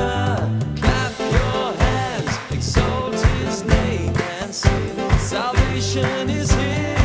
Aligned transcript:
clap 0.79 1.19
your 1.19 1.73
hands, 1.73 2.37
exalt 2.51 3.13
his 3.13 3.63
name 3.63 4.13
and 4.15 4.53
sing. 4.53 5.09
Salvation 5.19 6.29
is 6.29 6.51
here. 6.51 6.95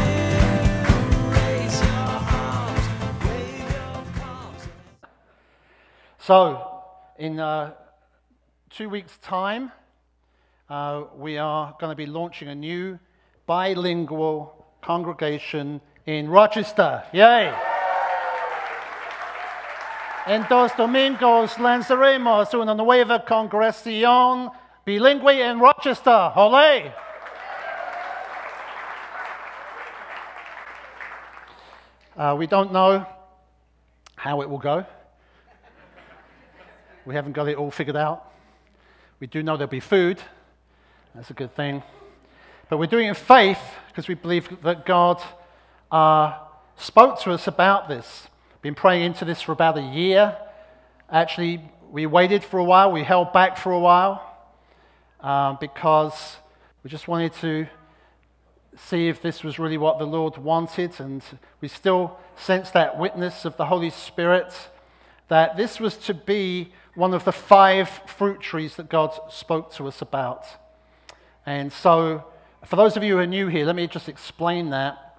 Raise 1.30 1.80
your 1.80 1.92
arms, 1.92 2.88
wave 3.24 3.60
your 3.60 4.04
palms. 4.18 4.68
So, 6.18 6.82
in 7.18 7.38
uh, 7.38 7.72
two 8.70 8.88
weeks' 8.88 9.18
time, 9.18 9.70
uh, 10.68 11.04
we 11.16 11.38
are 11.38 11.74
going 11.78 11.90
to 11.90 11.96
be 11.96 12.06
launching 12.06 12.48
a 12.48 12.54
new 12.54 12.98
bilingual 13.46 14.66
congregation 14.82 15.80
in 16.06 16.28
Rochester. 16.28 17.02
Yay! 17.12 17.69
En 20.26 20.46
dos 20.48 20.76
domingos 20.76 21.58
lanzaremos 21.58 22.52
una 22.52 22.74
nueva 22.74 23.24
congregación 23.24 24.50
bilingüe 24.84 25.40
en 25.40 25.58
Rochester. 25.58 26.32
Olé! 26.36 26.92
Uh, 32.14 32.36
we 32.36 32.46
don't 32.46 32.70
know 32.70 33.06
how 34.14 34.42
it 34.42 34.50
will 34.50 34.58
go. 34.58 34.84
We 37.06 37.14
haven't 37.14 37.32
got 37.32 37.48
it 37.48 37.56
all 37.56 37.70
figured 37.70 37.96
out. 37.96 38.22
We 39.20 39.26
do 39.26 39.42
know 39.42 39.56
there'll 39.56 39.70
be 39.70 39.80
food. 39.80 40.20
That's 41.14 41.30
a 41.30 41.34
good 41.34 41.56
thing. 41.56 41.82
But 42.68 42.76
we're 42.78 42.86
doing 42.86 43.06
it 43.06 43.10
in 43.10 43.14
faith 43.14 43.58
because 43.88 44.06
we 44.06 44.14
believe 44.14 44.62
that 44.62 44.84
God 44.84 45.22
uh, 45.90 46.38
spoke 46.76 47.20
to 47.20 47.32
us 47.32 47.46
about 47.46 47.88
this. 47.88 48.29
Been 48.62 48.74
praying 48.74 49.04
into 49.04 49.24
this 49.24 49.40
for 49.40 49.52
about 49.52 49.78
a 49.78 49.82
year. 49.82 50.36
Actually, 51.10 51.62
we 51.90 52.04
waited 52.04 52.44
for 52.44 52.58
a 52.58 52.64
while, 52.64 52.92
we 52.92 53.02
held 53.02 53.32
back 53.32 53.56
for 53.56 53.72
a 53.72 53.78
while 53.78 54.22
um, 55.20 55.56
because 55.58 56.36
we 56.84 56.90
just 56.90 57.08
wanted 57.08 57.32
to 57.34 57.66
see 58.76 59.08
if 59.08 59.22
this 59.22 59.42
was 59.42 59.58
really 59.58 59.78
what 59.78 59.98
the 59.98 60.04
Lord 60.04 60.36
wanted. 60.36 61.00
And 61.00 61.22
we 61.62 61.68
still 61.68 62.18
sense 62.36 62.70
that 62.72 62.98
witness 62.98 63.46
of 63.46 63.56
the 63.56 63.64
Holy 63.64 63.88
Spirit 63.88 64.52
that 65.28 65.56
this 65.56 65.80
was 65.80 65.96
to 65.96 66.12
be 66.12 66.70
one 66.94 67.14
of 67.14 67.24
the 67.24 67.32
five 67.32 67.88
fruit 68.04 68.40
trees 68.40 68.76
that 68.76 68.90
God 68.90 69.18
spoke 69.30 69.72
to 69.74 69.88
us 69.88 70.02
about. 70.02 70.44
And 71.46 71.72
so, 71.72 72.24
for 72.66 72.76
those 72.76 72.96
of 72.98 73.02
you 73.02 73.14
who 73.14 73.20
are 73.20 73.26
new 73.26 73.46
here, 73.46 73.64
let 73.64 73.74
me 73.74 73.86
just 73.86 74.08
explain 74.08 74.68
that. 74.70 75.09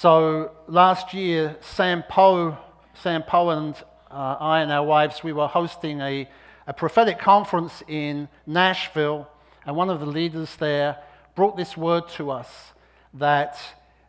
So, 0.00 0.50
last 0.66 1.14
year, 1.14 1.56
Sam 1.60 2.02
Poe, 2.02 2.58
and 3.04 3.76
uh, 4.10 4.36
I 4.40 4.60
and 4.60 4.72
our 4.72 4.84
wives, 4.84 5.22
we 5.22 5.32
were 5.32 5.46
hosting 5.46 6.00
a, 6.00 6.28
a 6.66 6.74
prophetic 6.74 7.20
conference 7.20 7.80
in 7.86 8.28
Nashville, 8.44 9.28
and 9.64 9.76
one 9.76 9.90
of 9.90 10.00
the 10.00 10.06
leaders 10.06 10.56
there 10.56 10.98
brought 11.36 11.56
this 11.56 11.76
word 11.76 12.08
to 12.16 12.32
us 12.32 12.72
that 13.14 13.56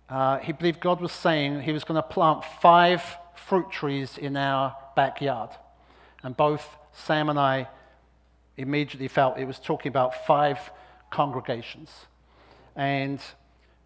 uh, 0.09 0.39
he 0.39 0.53
believed 0.53 0.79
God 0.79 1.01
was 1.01 1.11
saying 1.11 1.61
he 1.61 1.71
was 1.71 1.83
going 1.83 2.01
to 2.01 2.07
plant 2.07 2.43
five 2.63 3.03
fruit 3.35 3.69
trees 3.69 4.17
in 4.17 4.35
our 4.35 4.75
backyard. 4.95 5.51
And 6.23 6.35
both 6.35 6.67
Sam 6.93 7.29
and 7.29 7.37
I 7.37 7.67
immediately 8.57 9.07
felt 9.07 9.37
it 9.37 9.45
was 9.45 9.59
talking 9.59 9.89
about 9.89 10.25
five 10.25 10.71
congregations. 11.11 12.07
And 12.75 13.21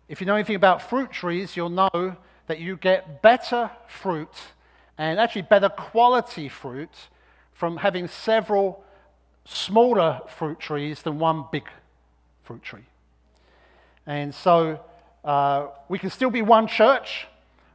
if 0.09 0.19
you 0.19 0.25
know 0.25 0.35
anything 0.35 0.55
about 0.55 0.81
fruit 0.81 1.11
trees, 1.11 1.55
you'll 1.55 1.69
know 1.69 2.17
that 2.47 2.59
you 2.59 2.75
get 2.75 3.21
better 3.21 3.69
fruit 3.87 4.33
and 4.97 5.19
actually 5.19 5.43
better 5.43 5.69
quality 5.69 6.49
fruit 6.49 6.89
from 7.53 7.77
having 7.77 8.07
several 8.07 8.83
smaller 9.45 10.19
fruit 10.27 10.59
trees 10.59 11.03
than 11.03 11.19
one 11.19 11.45
big 11.51 11.69
fruit 12.43 12.63
tree. 12.63 12.85
And 14.07 14.33
so 14.33 14.79
uh, 15.23 15.67
we 15.87 15.99
can 15.99 16.09
still 16.09 16.31
be 16.31 16.41
one 16.41 16.65
church, 16.65 17.27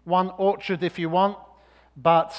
one 0.05 0.31
orchard 0.37 0.83
if 0.83 0.99
you 0.99 1.09
want, 1.09 1.39
but 1.97 2.35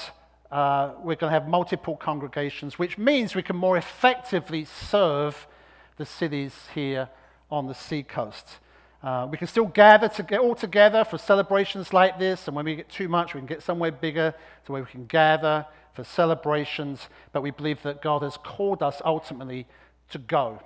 uh, 0.52 0.92
we're 1.00 1.16
going 1.16 1.32
to 1.32 1.40
have 1.40 1.48
multiple 1.48 1.96
congregations, 1.96 2.78
which 2.78 2.98
means 2.98 3.34
we 3.34 3.42
can 3.42 3.56
more 3.56 3.78
effectively 3.78 4.66
serve 4.66 5.48
the 5.96 6.06
cities 6.06 6.68
here 6.74 7.08
on 7.50 7.68
the 7.68 7.74
seacoast. 7.74 8.60
Uh, 9.06 9.28
we 9.30 9.38
can 9.38 9.46
still 9.46 9.68
gather 9.68 10.10
to 10.10 10.24
get 10.24 10.40
all 10.40 10.56
together 10.56 11.04
for 11.06 11.20
celebrations 11.20 11.94
like 11.94 12.18
this, 12.18 12.48
and 12.48 12.56
when 12.56 12.66
we 12.66 12.76
get 12.76 12.90
too 12.90 13.08
much, 13.08 13.36
we 13.36 13.40
can 13.40 13.46
get 13.46 13.62
somewhere 13.62 13.92
bigger 13.92 14.34
to 14.66 14.72
where 14.72 14.82
we 14.82 14.90
can 14.90 15.06
gather 15.06 15.64
for 15.94 16.04
celebrations. 16.04 17.08
But 17.32 17.44
we 17.44 17.52
believe 17.52 17.84
that 17.84 18.02
God 18.02 18.24
has 18.24 18.36
called 18.38 18.82
us 18.82 19.04
ultimately 19.06 19.68
to 20.10 20.18
go 20.18 20.60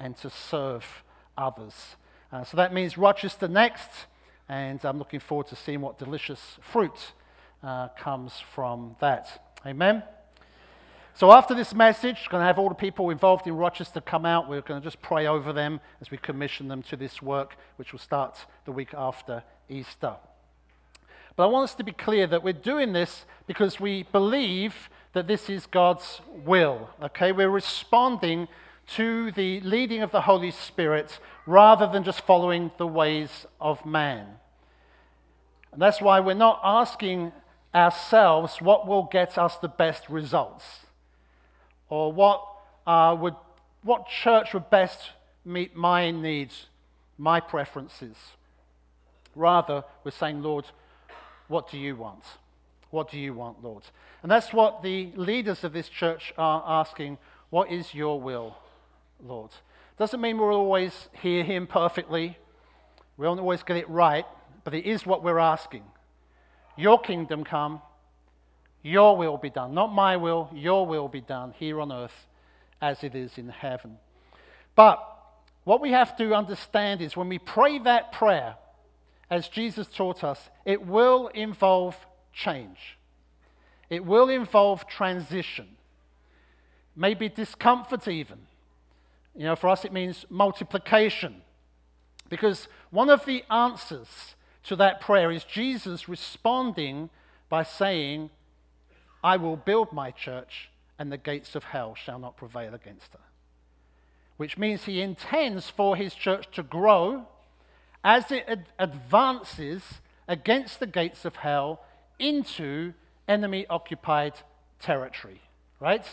and 0.00 0.16
to 0.16 0.28
serve 0.28 1.04
others. 1.38 1.94
Uh, 2.32 2.42
so 2.42 2.56
that 2.56 2.74
means 2.74 2.98
Rochester 2.98 3.46
next, 3.46 3.88
and 4.48 4.84
I'm 4.84 4.98
looking 4.98 5.20
forward 5.20 5.46
to 5.48 5.56
seeing 5.56 5.80
what 5.80 5.96
delicious 5.96 6.58
fruit 6.60 7.12
uh, 7.62 7.88
comes 7.96 8.32
from 8.52 8.96
that. 8.98 9.48
Amen. 9.64 10.02
So 11.16 11.32
after 11.32 11.54
this 11.54 11.74
message, 11.74 12.26
we're 12.26 12.32
going 12.32 12.42
to 12.42 12.46
have 12.46 12.58
all 12.58 12.68
the 12.68 12.74
people 12.74 13.08
involved 13.08 13.46
in 13.46 13.56
Rochester 13.56 14.02
come 14.02 14.26
out. 14.26 14.50
We're 14.50 14.60
going 14.60 14.82
to 14.82 14.86
just 14.86 15.00
pray 15.00 15.26
over 15.26 15.50
them 15.50 15.80
as 15.98 16.10
we 16.10 16.18
commission 16.18 16.68
them 16.68 16.82
to 16.82 16.96
this 16.96 17.22
work, 17.22 17.56
which 17.76 17.92
will 17.92 17.98
start 17.98 18.44
the 18.66 18.72
week 18.72 18.92
after 18.92 19.42
Easter. 19.66 20.16
But 21.34 21.44
I 21.44 21.46
want 21.46 21.70
us 21.70 21.74
to 21.76 21.84
be 21.84 21.92
clear 21.92 22.26
that 22.26 22.42
we're 22.42 22.52
doing 22.52 22.92
this 22.92 23.24
because 23.46 23.80
we 23.80 24.02
believe 24.02 24.90
that 25.14 25.26
this 25.26 25.48
is 25.48 25.64
God's 25.64 26.20
will. 26.44 26.90
Okay, 27.02 27.32
we're 27.32 27.48
responding 27.48 28.46
to 28.88 29.32
the 29.32 29.62
leading 29.62 30.02
of 30.02 30.10
the 30.10 30.20
Holy 30.20 30.50
Spirit 30.50 31.18
rather 31.46 31.86
than 31.86 32.04
just 32.04 32.26
following 32.26 32.72
the 32.76 32.86
ways 32.86 33.46
of 33.58 33.86
man. 33.86 34.26
And 35.72 35.80
that's 35.80 36.02
why 36.02 36.20
we're 36.20 36.34
not 36.34 36.60
asking 36.62 37.32
ourselves 37.74 38.60
what 38.60 38.86
will 38.86 39.08
get 39.10 39.38
us 39.38 39.56
the 39.56 39.68
best 39.68 40.10
results 40.10 40.85
or 41.88 42.12
what, 42.12 42.44
uh, 42.86 43.16
would, 43.18 43.34
what 43.82 44.06
church 44.08 44.54
would 44.54 44.70
best 44.70 45.10
meet 45.44 45.76
my 45.76 46.10
needs, 46.10 46.66
my 47.18 47.40
preferences. 47.40 48.16
Rather, 49.34 49.84
we're 50.04 50.10
saying, 50.10 50.42
Lord, 50.42 50.66
what 51.48 51.70
do 51.70 51.78
you 51.78 51.96
want? 51.96 52.24
What 52.90 53.10
do 53.10 53.18
you 53.18 53.34
want, 53.34 53.62
Lord? 53.62 53.84
And 54.22 54.30
that's 54.30 54.52
what 54.52 54.82
the 54.82 55.12
leaders 55.14 55.64
of 55.64 55.72
this 55.72 55.88
church 55.88 56.32
are 56.36 56.64
asking. 56.66 57.18
What 57.50 57.70
is 57.70 57.94
your 57.94 58.20
will, 58.20 58.56
Lord? 59.24 59.50
Doesn't 59.98 60.20
mean 60.20 60.38
we'll 60.38 60.50
always 60.50 61.08
hear 61.22 61.44
him 61.44 61.66
perfectly. 61.66 62.38
We 63.16 63.26
won't 63.26 63.40
always 63.40 63.62
get 63.62 63.76
it 63.76 63.88
right, 63.88 64.26
but 64.64 64.74
it 64.74 64.84
is 64.84 65.06
what 65.06 65.22
we're 65.22 65.38
asking. 65.38 65.84
Your 66.76 67.00
kingdom 67.00 67.44
come, 67.44 67.80
your 68.86 69.16
will 69.16 69.36
be 69.36 69.50
done. 69.50 69.74
Not 69.74 69.92
my 69.92 70.16
will, 70.16 70.48
your 70.54 70.86
will 70.86 71.08
be 71.08 71.20
done 71.20 71.52
here 71.58 71.80
on 71.80 71.90
earth 71.90 72.28
as 72.80 73.02
it 73.02 73.16
is 73.16 73.36
in 73.36 73.48
heaven. 73.48 73.98
But 74.76 75.02
what 75.64 75.80
we 75.80 75.90
have 75.90 76.16
to 76.18 76.34
understand 76.34 77.00
is 77.00 77.16
when 77.16 77.28
we 77.28 77.40
pray 77.40 77.80
that 77.80 78.12
prayer, 78.12 78.54
as 79.28 79.48
Jesus 79.48 79.88
taught 79.88 80.22
us, 80.22 80.50
it 80.64 80.86
will 80.86 81.26
involve 81.28 81.96
change. 82.32 82.96
It 83.90 84.04
will 84.04 84.28
involve 84.28 84.86
transition, 84.86 85.66
maybe 86.94 87.28
discomfort, 87.28 88.06
even. 88.06 88.38
You 89.34 89.46
know, 89.46 89.56
for 89.56 89.68
us, 89.68 89.84
it 89.84 89.92
means 89.92 90.24
multiplication. 90.30 91.42
Because 92.28 92.68
one 92.90 93.10
of 93.10 93.24
the 93.24 93.42
answers 93.50 94.36
to 94.64 94.76
that 94.76 95.00
prayer 95.00 95.32
is 95.32 95.42
Jesus 95.42 96.08
responding 96.08 97.10
by 97.48 97.64
saying, 97.64 98.30
I 99.26 99.38
will 99.38 99.56
build 99.56 99.92
my 99.92 100.12
church, 100.12 100.70
and 101.00 101.10
the 101.10 101.18
gates 101.18 101.56
of 101.56 101.64
hell 101.64 101.96
shall 101.96 102.20
not 102.20 102.36
prevail 102.36 102.74
against 102.74 103.12
her. 103.12 103.26
Which 104.36 104.56
means 104.56 104.84
he 104.84 105.00
intends 105.00 105.68
for 105.68 105.96
his 105.96 106.14
church 106.14 106.46
to 106.52 106.62
grow 106.62 107.26
as 108.04 108.30
it 108.30 108.44
ad- 108.46 108.66
advances 108.78 109.82
against 110.28 110.78
the 110.78 110.86
gates 110.86 111.24
of 111.24 111.34
hell 111.34 111.82
into 112.20 112.92
enemy 113.26 113.66
occupied 113.68 114.34
territory, 114.78 115.40
right? 115.80 116.06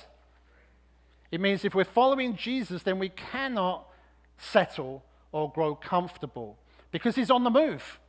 It 1.31 1.39
means 1.39 1.63
if 1.63 1.75
we're 1.75 1.83
following 1.83 2.36
Jesus, 2.36 2.81
then 2.81 2.98
we 2.98 3.09
cannot 3.09 3.86
settle 4.39 5.04
or 5.31 5.51
grow 5.51 5.75
comfortable 5.75 6.57
because 6.89 7.16
he's 7.16 7.30
on 7.30 7.44
the 7.44 7.51
move. 7.51 8.00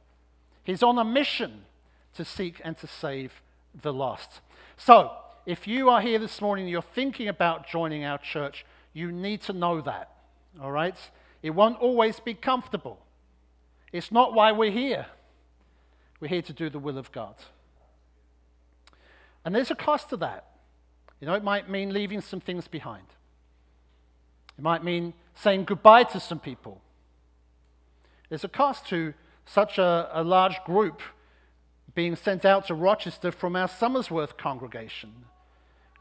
He's 0.63 0.83
on 0.83 0.97
a 0.97 1.05
mission 1.05 1.67
to 2.15 2.25
seek 2.25 2.63
and 2.65 2.79
to 2.79 2.87
save 2.87 3.43
the 3.83 3.93
lost. 3.93 4.41
So, 4.77 5.13
if 5.47 5.67
you 5.67 5.91
are 5.91 6.01
here 6.01 6.19
this 6.19 6.41
morning 6.41 6.65
and 6.65 6.71
you're 6.71 6.83
thinking 6.83 7.29
about 7.29 7.67
joining 7.67 8.05
our 8.05 8.19
church, 8.19 8.65
you 8.93 9.13
need 9.13 9.43
to 9.43 9.53
know 9.53 9.81
that. 9.83 10.11
All 10.61 10.73
right? 10.73 10.97
It 11.43 11.51
won't 11.51 11.79
always 11.79 12.21
be 12.21 12.35
comfortable. 12.35 12.99
It's 13.93 14.11
not 14.11 14.35
why 14.35 14.53
we're 14.53 14.71
here. 14.71 15.07
We're 16.21 16.29
here 16.29 16.43
to 16.43 16.53
do 16.53 16.71
the 16.71 16.79
will 16.79 16.99
of 16.99 17.13
God. 17.13 17.35
And 19.45 19.55
there's 19.55 19.71
a 19.71 19.75
cost 19.75 20.11
to 20.11 20.17
that. 20.19 20.47
You 21.21 21.27
know, 21.27 21.35
it 21.35 21.45
might 21.45 21.69
mean 21.69 21.93
leaving 21.93 22.21
some 22.21 22.41
things 22.41 22.67
behind. 22.67 23.07
It 24.59 24.63
might 24.63 24.83
mean 24.83 25.13
saying 25.35 25.65
goodbye 25.65 26.05
to 26.05 26.21
some 26.21 26.39
people. 26.39 26.81
There's 28.29 28.45
a 28.45 28.49
cost 28.49 28.87
to 28.89 29.15
such 29.45 29.79
a, 29.79 30.11
a 30.13 30.25
large 30.25 30.63
group 30.65 31.03
being 31.95 32.17
sent 32.17 32.45
out 32.45 32.67
to 32.67 32.75
Rochester 32.75 33.31
from 33.31 33.57
our 33.57 33.69
Somersworth 33.69 34.37
congregation, 34.37 35.13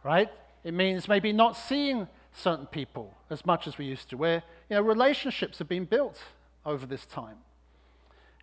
right? 0.04 0.30
It 0.64 0.74
means 0.74 1.08
maybe 1.08 1.32
not 1.34 1.56
seeing 1.56 2.08
certain 2.34 2.66
people 2.66 3.14
as 3.30 3.46
much 3.46 3.68
as 3.68 3.78
we 3.78 3.86
used 3.86 4.10
to, 4.10 4.18
where 4.18 4.44
you 4.70 4.76
know, 4.76 4.82
relationships 4.82 5.60
have 5.60 5.68
been 5.68 5.86
built 5.86 6.20
over 6.66 6.86
this 6.86 7.06
time. 7.06 7.38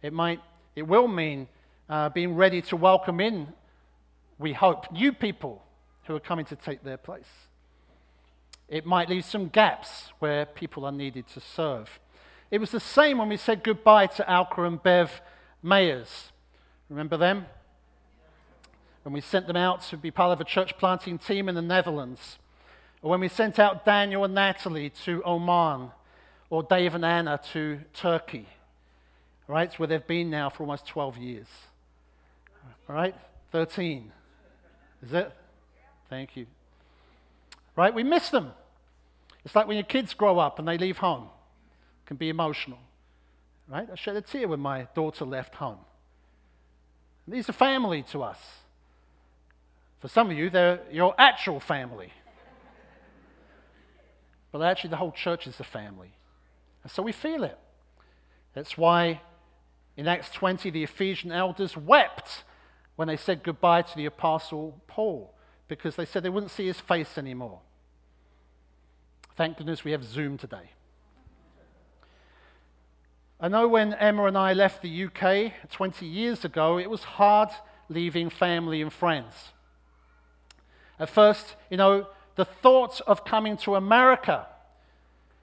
It 0.02 0.12
might, 0.12 0.40
it 0.76 0.86
will 0.86 1.08
mean 1.08 1.48
uh, 1.88 2.08
being 2.10 2.34
ready 2.36 2.62
to 2.62 2.76
welcome 2.76 3.20
in, 3.20 3.48
we 4.38 4.52
hope, 4.52 4.90
new 4.92 5.12
people 5.12 5.62
who 6.04 6.14
are 6.14 6.20
coming 6.20 6.44
to 6.46 6.56
take 6.56 6.84
their 6.84 6.96
place. 6.96 7.28
It 8.68 8.86
might 8.86 9.08
leave 9.08 9.24
some 9.24 9.48
gaps 9.48 10.12
where 10.20 10.46
people 10.46 10.84
are 10.84 10.92
needed 10.92 11.26
to 11.28 11.40
serve. 11.40 11.98
It 12.50 12.58
was 12.58 12.70
the 12.70 12.80
same 12.80 13.18
when 13.18 13.28
we 13.28 13.36
said 13.36 13.64
goodbye 13.64 14.06
to 14.06 14.30
Alka 14.30 14.62
and 14.62 14.82
Bev 14.82 15.20
Mayers. 15.64 16.29
Remember 16.90 17.16
them? 17.16 17.46
When 19.04 19.14
we 19.14 19.20
sent 19.20 19.46
them 19.46 19.56
out 19.56 19.82
to 19.84 19.96
be 19.96 20.10
part 20.10 20.32
of 20.32 20.40
a 20.40 20.44
church 20.44 20.76
planting 20.76 21.18
team 21.18 21.48
in 21.48 21.54
the 21.54 21.62
Netherlands. 21.62 22.38
Or 23.00 23.10
when 23.10 23.20
we 23.20 23.28
sent 23.28 23.58
out 23.58 23.84
Daniel 23.84 24.24
and 24.24 24.34
Natalie 24.34 24.90
to 25.04 25.22
Oman. 25.24 25.92
Or 26.50 26.64
Dave 26.64 26.96
and 26.96 27.04
Anna 27.04 27.40
to 27.52 27.80
Turkey. 27.94 28.46
Right? 29.46 29.72
Where 29.78 29.86
they've 29.86 30.06
been 30.06 30.30
now 30.30 30.50
for 30.50 30.64
almost 30.64 30.86
12 30.88 31.16
years. 31.16 31.46
All 32.88 32.96
right? 32.96 33.14
13. 33.52 34.10
Is 35.02 35.12
it? 35.12 35.32
Thank 36.10 36.36
you. 36.36 36.46
Right? 37.76 37.94
We 37.94 38.02
miss 38.02 38.30
them. 38.30 38.50
It's 39.44 39.54
like 39.54 39.68
when 39.68 39.76
your 39.76 39.84
kids 39.84 40.12
grow 40.12 40.38
up 40.40 40.58
and 40.58 40.66
they 40.66 40.76
leave 40.76 40.98
home. 40.98 41.28
It 42.04 42.06
can 42.06 42.16
be 42.16 42.28
emotional. 42.28 42.78
Right? 43.68 43.88
I 43.90 43.94
shed 43.94 44.16
a 44.16 44.20
tear 44.20 44.48
when 44.48 44.60
my 44.60 44.88
daughter 44.94 45.24
left 45.24 45.54
home. 45.54 45.78
These 47.30 47.48
are 47.48 47.52
family 47.52 48.02
to 48.10 48.22
us. 48.22 48.38
For 50.00 50.08
some 50.08 50.30
of 50.30 50.36
you, 50.36 50.50
they're 50.50 50.80
your 50.90 51.14
actual 51.16 51.60
family. 51.60 52.12
but 54.50 54.62
actually, 54.62 54.90
the 54.90 54.96
whole 54.96 55.12
church 55.12 55.46
is 55.46 55.60
a 55.60 55.64
family. 55.64 56.12
And 56.82 56.90
so 56.90 57.02
we 57.02 57.12
feel 57.12 57.44
it. 57.44 57.58
That's 58.54 58.76
why 58.76 59.20
in 59.96 60.08
Acts 60.08 60.30
20, 60.30 60.70
the 60.70 60.82
Ephesian 60.82 61.30
elders 61.30 61.76
wept 61.76 62.44
when 62.96 63.06
they 63.06 63.16
said 63.16 63.42
goodbye 63.42 63.82
to 63.82 63.96
the 63.96 64.06
Apostle 64.06 64.80
Paul 64.86 65.34
because 65.68 65.96
they 65.96 66.04
said 66.04 66.22
they 66.22 66.30
wouldn't 66.30 66.50
see 66.50 66.66
his 66.66 66.80
face 66.80 67.16
anymore. 67.16 67.60
Thank 69.36 69.58
goodness 69.58 69.84
we 69.84 69.92
have 69.92 70.02
Zoom 70.02 70.36
today. 70.36 70.70
I 73.42 73.48
know 73.48 73.66
when 73.66 73.94
Emma 73.94 74.26
and 74.26 74.36
I 74.36 74.52
left 74.52 74.82
the 74.82 75.04
UK 75.06 75.70
20 75.70 76.04
years 76.04 76.44
ago, 76.44 76.78
it 76.78 76.90
was 76.90 77.02
hard 77.02 77.48
leaving 77.88 78.28
family 78.28 78.82
and 78.82 78.92
friends. 78.92 79.34
At 80.98 81.08
first, 81.08 81.56
you 81.70 81.78
know, 81.78 82.06
the 82.36 82.44
thought 82.44 83.00
of 83.06 83.24
coming 83.24 83.56
to 83.58 83.76
America, 83.76 84.46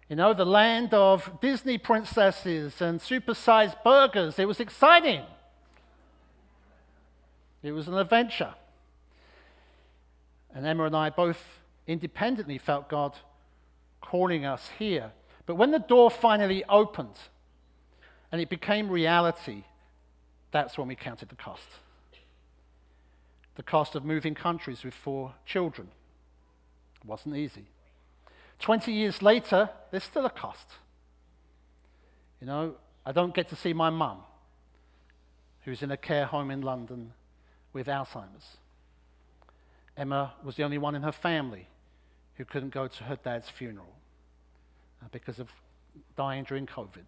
you 0.09 0.15
know, 0.15 0.33
the 0.35 0.45
land 0.45 0.94
of 0.94 1.39
Disney 1.41 1.79
princesses 1.79 2.81
and 2.81 2.99
supersized 2.99 3.83
burgers, 3.83 4.38
it 4.38 4.47
was 4.47 4.59
exciting. 4.59 5.23
It 7.63 7.71
was 7.71 7.88
an 7.88 7.95
adventure. 7.95 8.53
And 10.53 10.67
Emma 10.67 10.85
and 10.85 10.95
I 10.95 11.09
both 11.09 11.61
independently 11.88 12.59
felt 12.59 12.89
God 12.89 13.15
calling 14.01 14.45
us 14.45 14.69
here. 14.77 15.11
But 15.47 15.55
when 15.55 15.71
the 15.71 15.79
door 15.79 16.11
finally 16.11 16.63
opened 16.69 17.17
and 18.31 18.41
it 18.41 18.50
became 18.50 18.89
reality, 18.89 19.63
that's 20.51 20.77
when 20.77 20.88
we 20.88 20.95
counted 20.95 21.29
the 21.29 21.35
cost. 21.35 21.68
The 23.56 23.63
cost 23.63 23.95
of 23.95 24.06
moving 24.06 24.35
countries 24.35 24.83
with 24.83 24.94
four 24.94 25.33
children. 25.45 25.89
It 27.01 27.07
wasn't 27.07 27.35
easy. 27.35 27.65
20 28.59 28.91
years 28.91 29.21
later, 29.21 29.69
there's 29.91 30.03
still 30.03 30.25
a 30.25 30.29
cost. 30.29 30.68
You 32.41 32.47
know, 32.47 32.75
I 33.06 33.12
don't 33.12 33.33
get 33.33 33.50
to 33.50 33.56
see 33.56 33.74
my 33.74 33.89
mum, 33.89 34.19
who's 35.65 35.81
in 35.81 35.91
a 35.91 35.97
care 35.97 36.25
home 36.25 36.51
in 36.51 36.62
London 36.62 37.13
with 37.73 37.88
Alzheimer's. 37.88 38.57
Emma 39.95 40.33
was 40.44 40.56
the 40.56 40.63
only 40.63 40.77
one 40.77 40.94
in 40.94 41.01
her 41.01 41.12
family 41.12 41.68
who 42.35 42.45
couldn't 42.45 42.73
go 42.73 42.88
to 42.88 43.03
her 43.06 43.18
dad's 43.23 43.50
funeral 43.50 43.95
uh, 45.03 45.07
because 45.12 45.39
of 45.39 45.51
dying 46.15 46.44
during 46.44 46.68
COVID. 46.68 47.06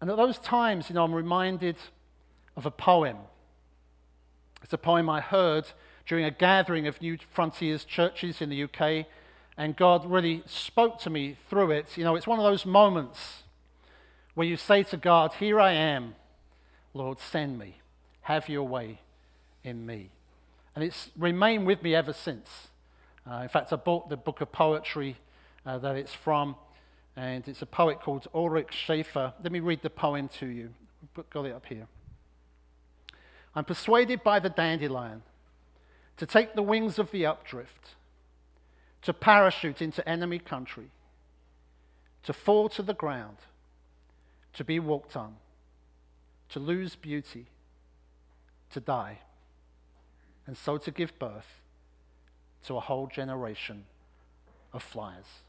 And 0.00 0.10
at 0.10 0.16
those 0.16 0.38
times, 0.38 0.88
you 0.88 0.94
know, 0.94 1.04
I'm 1.04 1.14
reminded 1.14 1.76
of 2.56 2.66
a 2.66 2.70
poem. 2.70 3.16
It's 4.62 4.72
a 4.72 4.78
poem 4.78 5.08
I 5.08 5.20
heard 5.20 5.66
during 6.06 6.24
a 6.24 6.30
gathering 6.30 6.86
of 6.86 7.00
New 7.00 7.18
Frontiers 7.32 7.84
churches 7.84 8.40
in 8.40 8.48
the 8.48 8.64
UK, 8.64 9.06
and 9.56 9.76
God 9.76 10.04
really 10.10 10.42
spoke 10.46 10.98
to 11.00 11.10
me 11.10 11.36
through 11.48 11.70
it. 11.70 11.96
You 11.96 12.04
know, 12.04 12.16
it's 12.16 12.26
one 12.26 12.38
of 12.38 12.44
those 12.44 12.64
moments 12.64 13.44
where 14.34 14.46
you 14.46 14.56
say 14.56 14.82
to 14.84 14.96
God, 14.96 15.34
Here 15.34 15.60
I 15.60 15.72
am, 15.72 16.14
Lord, 16.94 17.18
send 17.18 17.58
me, 17.58 17.76
have 18.22 18.48
your 18.48 18.66
way 18.66 19.00
in 19.62 19.84
me. 19.84 20.10
And 20.74 20.84
it's 20.84 21.10
remained 21.16 21.66
with 21.66 21.82
me 21.82 21.94
ever 21.94 22.12
since. 22.12 22.68
Uh, 23.30 23.40
in 23.42 23.48
fact, 23.48 23.72
I 23.72 23.76
bought 23.76 24.08
the 24.08 24.16
book 24.16 24.40
of 24.40 24.50
poetry 24.50 25.16
uh, 25.66 25.78
that 25.78 25.96
it's 25.96 26.14
from, 26.14 26.56
and 27.16 27.46
it's 27.48 27.62
a 27.62 27.66
poet 27.66 28.00
called 28.00 28.28
Ulrich 28.34 28.72
Schaffer. 28.72 29.34
Let 29.42 29.52
me 29.52 29.60
read 29.60 29.82
the 29.82 29.90
poem 29.90 30.28
to 30.38 30.46
you. 30.46 30.70
We've 31.16 31.28
Got 31.30 31.46
it 31.46 31.54
up 31.54 31.66
here. 31.66 31.86
I'm 33.54 33.64
persuaded 33.64 34.22
by 34.22 34.38
the 34.38 34.48
dandelion 34.48 35.22
to 36.16 36.26
take 36.26 36.54
the 36.54 36.62
wings 36.62 36.98
of 36.98 37.10
the 37.10 37.24
updrift, 37.24 37.96
to 39.02 39.12
parachute 39.12 39.82
into 39.82 40.06
enemy 40.08 40.38
country, 40.38 40.90
to 42.22 42.32
fall 42.32 42.68
to 42.68 42.82
the 42.82 42.94
ground, 42.94 43.38
to 44.52 44.64
be 44.64 44.78
walked 44.78 45.16
on, 45.16 45.36
to 46.50 46.60
lose 46.60 46.94
beauty, 46.94 47.46
to 48.70 48.80
die, 48.80 49.18
and 50.46 50.56
so 50.56 50.76
to 50.76 50.90
give 50.90 51.18
birth 51.18 51.62
to 52.66 52.76
a 52.76 52.80
whole 52.80 53.06
generation 53.06 53.84
of 54.72 54.82
flyers. 54.82 55.42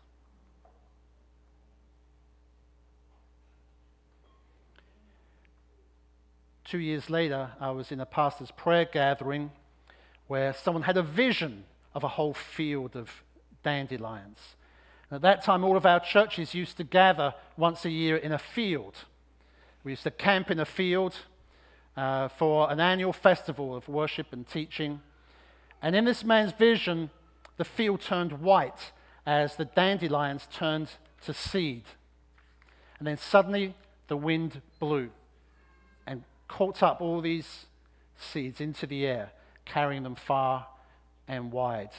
Two 6.72 6.80
years 6.80 7.10
later, 7.10 7.52
I 7.60 7.72
was 7.72 7.92
in 7.92 8.00
a 8.00 8.06
pastor's 8.06 8.50
prayer 8.50 8.86
gathering 8.86 9.52
where 10.28 10.54
someone 10.54 10.84
had 10.84 10.96
a 10.96 11.04
vision 11.04 11.66
of 11.94 12.06
a 12.06 12.08
whole 12.08 12.34
field 12.34 12.96
of 12.96 13.24
dandelions. 13.62 14.56
And 15.10 15.18
at 15.18 15.22
that 15.22 15.44
time, 15.44 15.66
all 15.66 15.76
of 15.76 15.86
our 15.86 16.00
churches 16.00 16.54
used 16.54 16.78
to 16.78 16.86
gather 16.86 17.34
once 17.58 17.84
a 17.84 17.90
year 17.90 18.16
in 18.16 18.32
a 18.32 18.38
field. 18.38 18.96
We 19.84 19.92
used 19.92 20.04
to 20.04 20.12
camp 20.12 20.50
in 20.50 20.62
a 20.62 20.66
field 20.66 21.14
uh, 21.98 22.30
for 22.30 22.72
an 22.72 22.80
annual 22.80 23.12
festival 23.12 23.76
of 23.76 23.90
worship 23.90 24.28
and 24.32 24.48
teaching. 24.48 25.02
And 25.82 25.94
in 25.94 26.06
this 26.06 26.24
man's 26.24 26.54
vision, 26.54 27.10
the 27.58 27.66
field 27.66 28.00
turned 28.00 28.40
white 28.40 28.94
as 29.26 29.58
the 29.58 29.66
dandelions 29.66 30.48
turned 30.50 30.92
to 31.26 31.34
seed. 31.34 31.84
And 32.98 33.06
then 33.06 33.18
suddenly 33.18 33.76
the 34.08 34.16
wind 34.16 34.62
blew 34.80 35.10
caught 36.52 36.84
up 36.84 37.00
all 37.00 37.22
these 37.22 37.66
seeds 38.18 38.60
into 38.60 38.86
the 38.86 39.06
air, 39.06 39.32
carrying 39.64 40.04
them 40.04 40.16
far 40.16 40.68
and 41.28 41.52
wide. 41.52 41.92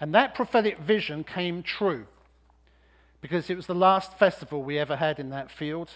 And 0.00 0.14
that 0.14 0.34
prophetic 0.34 0.78
vision 0.78 1.22
came 1.22 1.62
true 1.62 2.06
because 3.20 3.50
it 3.50 3.56
was 3.56 3.66
the 3.66 3.74
last 3.74 4.18
festival 4.18 4.62
we 4.62 4.78
ever 4.78 4.96
had 4.96 5.18
in 5.18 5.28
that 5.30 5.50
field. 5.50 5.90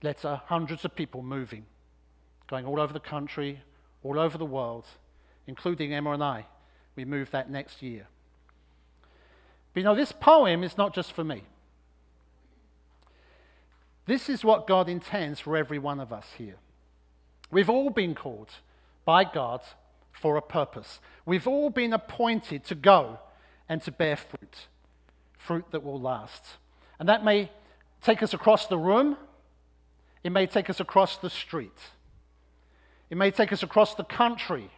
It 0.00 0.04
led 0.04 0.18
to 0.18 0.42
hundreds 0.46 0.84
of 0.84 0.94
people 0.94 1.22
moving, 1.22 1.66
going 2.46 2.64
all 2.64 2.80
over 2.80 2.92
the 2.92 3.00
country, 3.00 3.62
all 4.04 4.18
over 4.18 4.38
the 4.38 4.46
world, 4.46 4.86
including 5.48 5.92
Emma 5.92 6.12
and 6.12 6.22
I. 6.22 6.46
We 6.94 7.04
moved 7.04 7.32
that 7.32 7.50
next 7.50 7.82
year. 7.82 8.06
But 9.74 9.80
you 9.80 9.84
know, 9.84 9.96
this 9.96 10.12
poem 10.12 10.62
is 10.62 10.78
not 10.78 10.94
just 10.94 11.12
for 11.12 11.24
me. 11.24 11.42
This 14.06 14.28
is 14.28 14.44
what 14.44 14.68
God 14.68 14.88
intends 14.88 15.40
for 15.40 15.56
every 15.56 15.78
one 15.78 15.98
of 15.98 16.12
us 16.12 16.26
here. 16.38 16.56
We've 17.52 17.70
all 17.70 17.90
been 17.90 18.14
called 18.14 18.50
by 19.04 19.24
God 19.24 19.60
for 20.10 20.36
a 20.36 20.42
purpose. 20.42 21.00
We've 21.26 21.46
all 21.46 21.68
been 21.68 21.92
appointed 21.92 22.64
to 22.64 22.74
go 22.74 23.18
and 23.68 23.82
to 23.82 23.92
bear 23.92 24.16
fruit, 24.16 24.66
fruit 25.38 25.66
that 25.70 25.84
will 25.84 26.00
last. 26.00 26.42
And 26.98 27.08
that 27.08 27.24
may 27.24 27.50
take 28.00 28.22
us 28.22 28.32
across 28.32 28.66
the 28.66 28.78
room, 28.78 29.18
it 30.24 30.30
may 30.30 30.46
take 30.46 30.70
us 30.70 30.80
across 30.80 31.18
the 31.18 31.28
street, 31.28 31.78
it 33.10 33.16
may 33.16 33.30
take 33.30 33.52
us 33.52 33.62
across 33.62 33.94
the 33.94 34.04
country, 34.04 34.70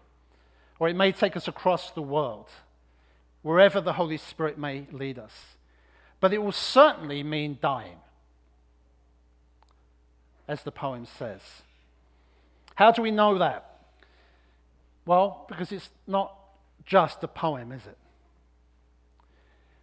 or 0.81 0.89
it 0.89 0.97
may 0.97 1.13
take 1.13 1.37
us 1.37 1.47
across 1.47 1.93
the 1.93 2.03
world, 2.03 2.49
wherever 3.43 3.81
the 3.81 3.93
Holy 3.93 4.17
Spirit 4.17 4.59
may 4.59 4.87
lead 4.91 5.19
us. 5.19 5.57
But 6.19 6.33
it 6.33 6.43
will 6.43 6.53
certainly 6.53 7.23
mean 7.23 7.59
dying, 7.61 7.99
as 10.49 10.65
the 10.65 10.73
poem 10.73 11.07
says. 11.07 11.63
How 12.75 12.91
do 12.91 13.03
we 13.03 13.11
know 13.11 13.39
that? 13.39 13.81
Well, 15.07 15.45
because 15.49 15.71
it's 15.73 15.91
not 16.07 16.35
just 16.87 17.23
a 17.23 17.29
poem, 17.29 17.73
is 17.73 17.87
it? 17.87 17.99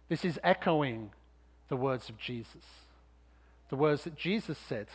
This 0.08 0.24
is 0.24 0.38
echoing 0.42 1.10
the 1.68 1.76
words 1.76 2.08
of 2.08 2.18
Jesus, 2.18 2.64
the 3.70 3.76
words 3.76 4.04
that 4.04 4.16
Jesus 4.16 4.58
said 4.58 4.88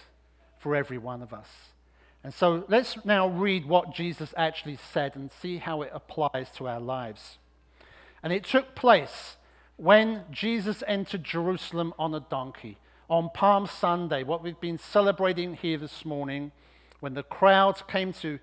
for 0.60 0.76
every 0.76 0.98
one 0.98 1.22
of 1.22 1.34
us. 1.34 1.50
And 2.24 2.34
so 2.34 2.66
let's 2.68 3.04
now 3.06 3.28
read 3.28 3.66
what 3.66 3.94
Jesus 3.94 4.34
actually 4.36 4.78
said 4.92 5.16
and 5.16 5.32
see 5.32 5.58
how 5.58 5.82
it 5.82 5.92
applies 5.94 6.50
to 6.58 6.68
our 6.68 6.80
lives. 6.80 7.38
And 8.22 8.34
it 8.34 8.44
took 8.44 8.76
place 8.76 9.38
when 9.78 10.26
Jesus 10.32 10.84
entered 10.88 11.24
Jerusalem 11.24 11.94
on 11.98 12.14
a 12.14 12.20
donkey 12.20 12.78
on 13.10 13.30
Palm 13.34 13.68
Sunday, 13.68 14.24
what 14.24 14.44
we've 14.44 14.60
been 14.60 14.78
celebrating 14.78 15.54
here 15.54 15.78
this 15.78 16.04
morning, 16.04 16.52
when 17.00 17.14
the 17.14 17.24
crowds 17.24 17.84
came 17.88 18.14
to 18.14 18.40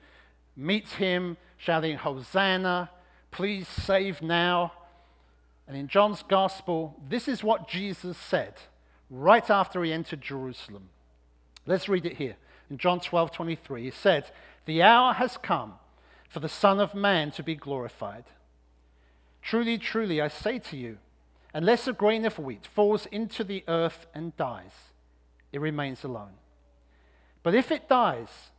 meet 0.57 0.87
him, 0.89 1.37
shouting, 1.57 1.97
Hosanna, 1.97 2.91
please 3.31 3.67
save 3.67 4.23
now. 4.23 4.73
And 5.67 5.77
in 5.77 5.89
John's 5.89 6.23
Gospel, 6.23 6.95
this 7.09 7.27
is 7.27 7.43
what 7.43 7.69
Jesus 7.69 8.17
said 8.17 8.55
right 9.11 9.49
after 9.51 9.83
he 9.83 9.93
entered 9.93 10.21
Jerusalem. 10.21 10.91
Let's 11.67 11.89
read 11.89 12.07
it 12.07 12.17
here. 12.17 12.37
In 12.71 12.79
John 12.79 13.01
12 13.01 13.33
23, 13.33 13.85
he 13.85 13.91
said, 13.91 14.31
The 14.67 14.83
hour 14.83 15.15
has 15.15 15.37
come 15.37 15.75
for 16.29 16.41
the 16.41 16.49
Son 16.49 16.81
of 16.81 16.95
Man 16.95 17.31
to 17.33 17.43
be 17.43 17.55
glorified. 17.55 18.25
Truly, 19.43 19.79
truly, 19.79 20.21
I 20.21 20.29
say 20.29 20.59
to 20.59 20.77
you, 20.77 20.99
unless 21.53 21.87
a 21.87 21.93
grain 21.93 22.25
of 22.25 22.39
wheat 22.39 22.67
falls 22.67 23.07
into 23.07 23.45
the 23.45 23.63
earth 23.69 24.07
and 24.15 24.37
dies, 24.37 24.93
it 25.53 25.61
remains 25.61 26.03
alone. 26.03 26.33
But 27.45 27.55
if 27.55 27.71
it 27.71 27.89
dies, 27.89 28.51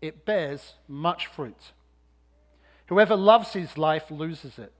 it 0.00 0.24
bears 0.24 0.74
much 0.88 1.26
fruit. 1.26 1.72
Whoever 2.86 3.14
loves 3.14 3.52
his 3.52 3.78
life 3.78 4.10
loses 4.10 4.58
it, 4.58 4.72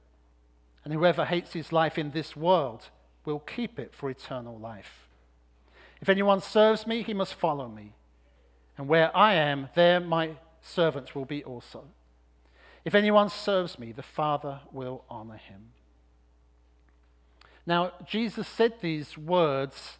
and 0.82 0.92
whoever 0.92 1.26
hates 1.26 1.52
his 1.52 1.70
life 1.70 1.96
in 1.96 2.10
this 2.10 2.34
world 2.34 2.88
will 3.24 3.38
keep 3.38 3.78
it 3.78 3.94
for 3.94 4.10
eternal 4.10 4.58
life. 4.58 5.06
If 6.00 6.08
anyone 6.08 6.40
serves 6.40 6.86
me, 6.86 7.02
he 7.02 7.14
must 7.14 7.34
follow 7.34 7.68
me, 7.68 7.92
and 8.76 8.88
where 8.88 9.14
I 9.16 9.34
am, 9.34 9.68
there 9.74 10.00
my 10.00 10.30
servants 10.62 11.14
will 11.14 11.26
be 11.26 11.44
also. 11.44 11.84
If 12.84 12.94
anyone 12.94 13.28
serves 13.28 13.78
me, 13.78 13.92
the 13.92 14.02
Father 14.02 14.60
will 14.72 15.04
honor 15.10 15.36
him. 15.36 15.72
Now, 17.66 17.92
Jesus 18.06 18.48
said 18.48 18.80
these 18.80 19.18
words 19.18 19.98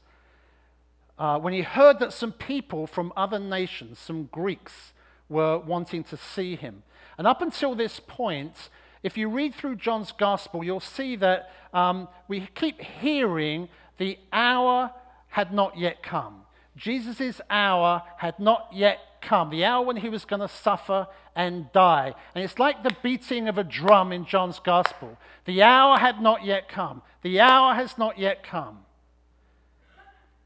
uh, 1.21 1.39
when 1.39 1.53
he 1.53 1.61
heard 1.61 1.99
that 1.99 2.15
some 2.15 2.33
people 2.33 2.87
from 2.87 3.13
other 3.15 3.39
nations, 3.39 3.99
some 3.99 4.25
Greeks, 4.33 4.95
were 5.29 5.59
wanting 5.59 6.03
to 6.03 6.17
see 6.17 6.57
him. 6.57 6.83
And 7.19 7.27
up 7.27 7.43
until 7.43 7.75
this 7.75 8.01
point, 8.01 8.71
if 9.03 9.19
you 9.19 9.29
read 9.29 9.55
through 9.55 9.77
John's 9.77 10.13
gospel, 10.13 10.65
you'll 10.65 10.81
see 10.81 11.17
that 11.17 11.51
um, 11.75 12.09
we 12.27 12.49
keep 12.55 12.81
hearing 12.81 13.69
the 13.99 14.19
hour 14.33 14.93
had 15.29 15.53
not 15.53 15.79
yet 15.79 16.03
come. 16.03 16.41
Jesus' 16.75 17.43
hour 17.51 18.03
had 18.17 18.39
not 18.39 18.71
yet 18.73 18.99
come, 19.21 19.51
the 19.51 19.67
hour 19.67 19.85
when 19.85 19.97
he 19.97 20.09
was 20.09 20.25
going 20.25 20.41
to 20.41 20.49
suffer 20.49 21.07
and 21.37 21.71
die. 21.73 22.15
And 22.35 22.43
it's 22.43 22.59
like 22.59 22.83
the 22.83 22.97
beating 23.03 23.47
of 23.47 23.59
a 23.59 23.65
drum 23.65 24.11
in 24.11 24.25
John's 24.25 24.59
gospel. 24.59 25.19
The 25.45 25.63
hour 25.63 25.99
had 25.99 26.23
not 26.23 26.47
yet 26.47 26.71
come. 26.71 27.03
The 27.21 27.41
hour 27.41 27.75
has 27.75 27.99
not 27.99 28.19
yet 28.19 28.43
come. 28.43 28.79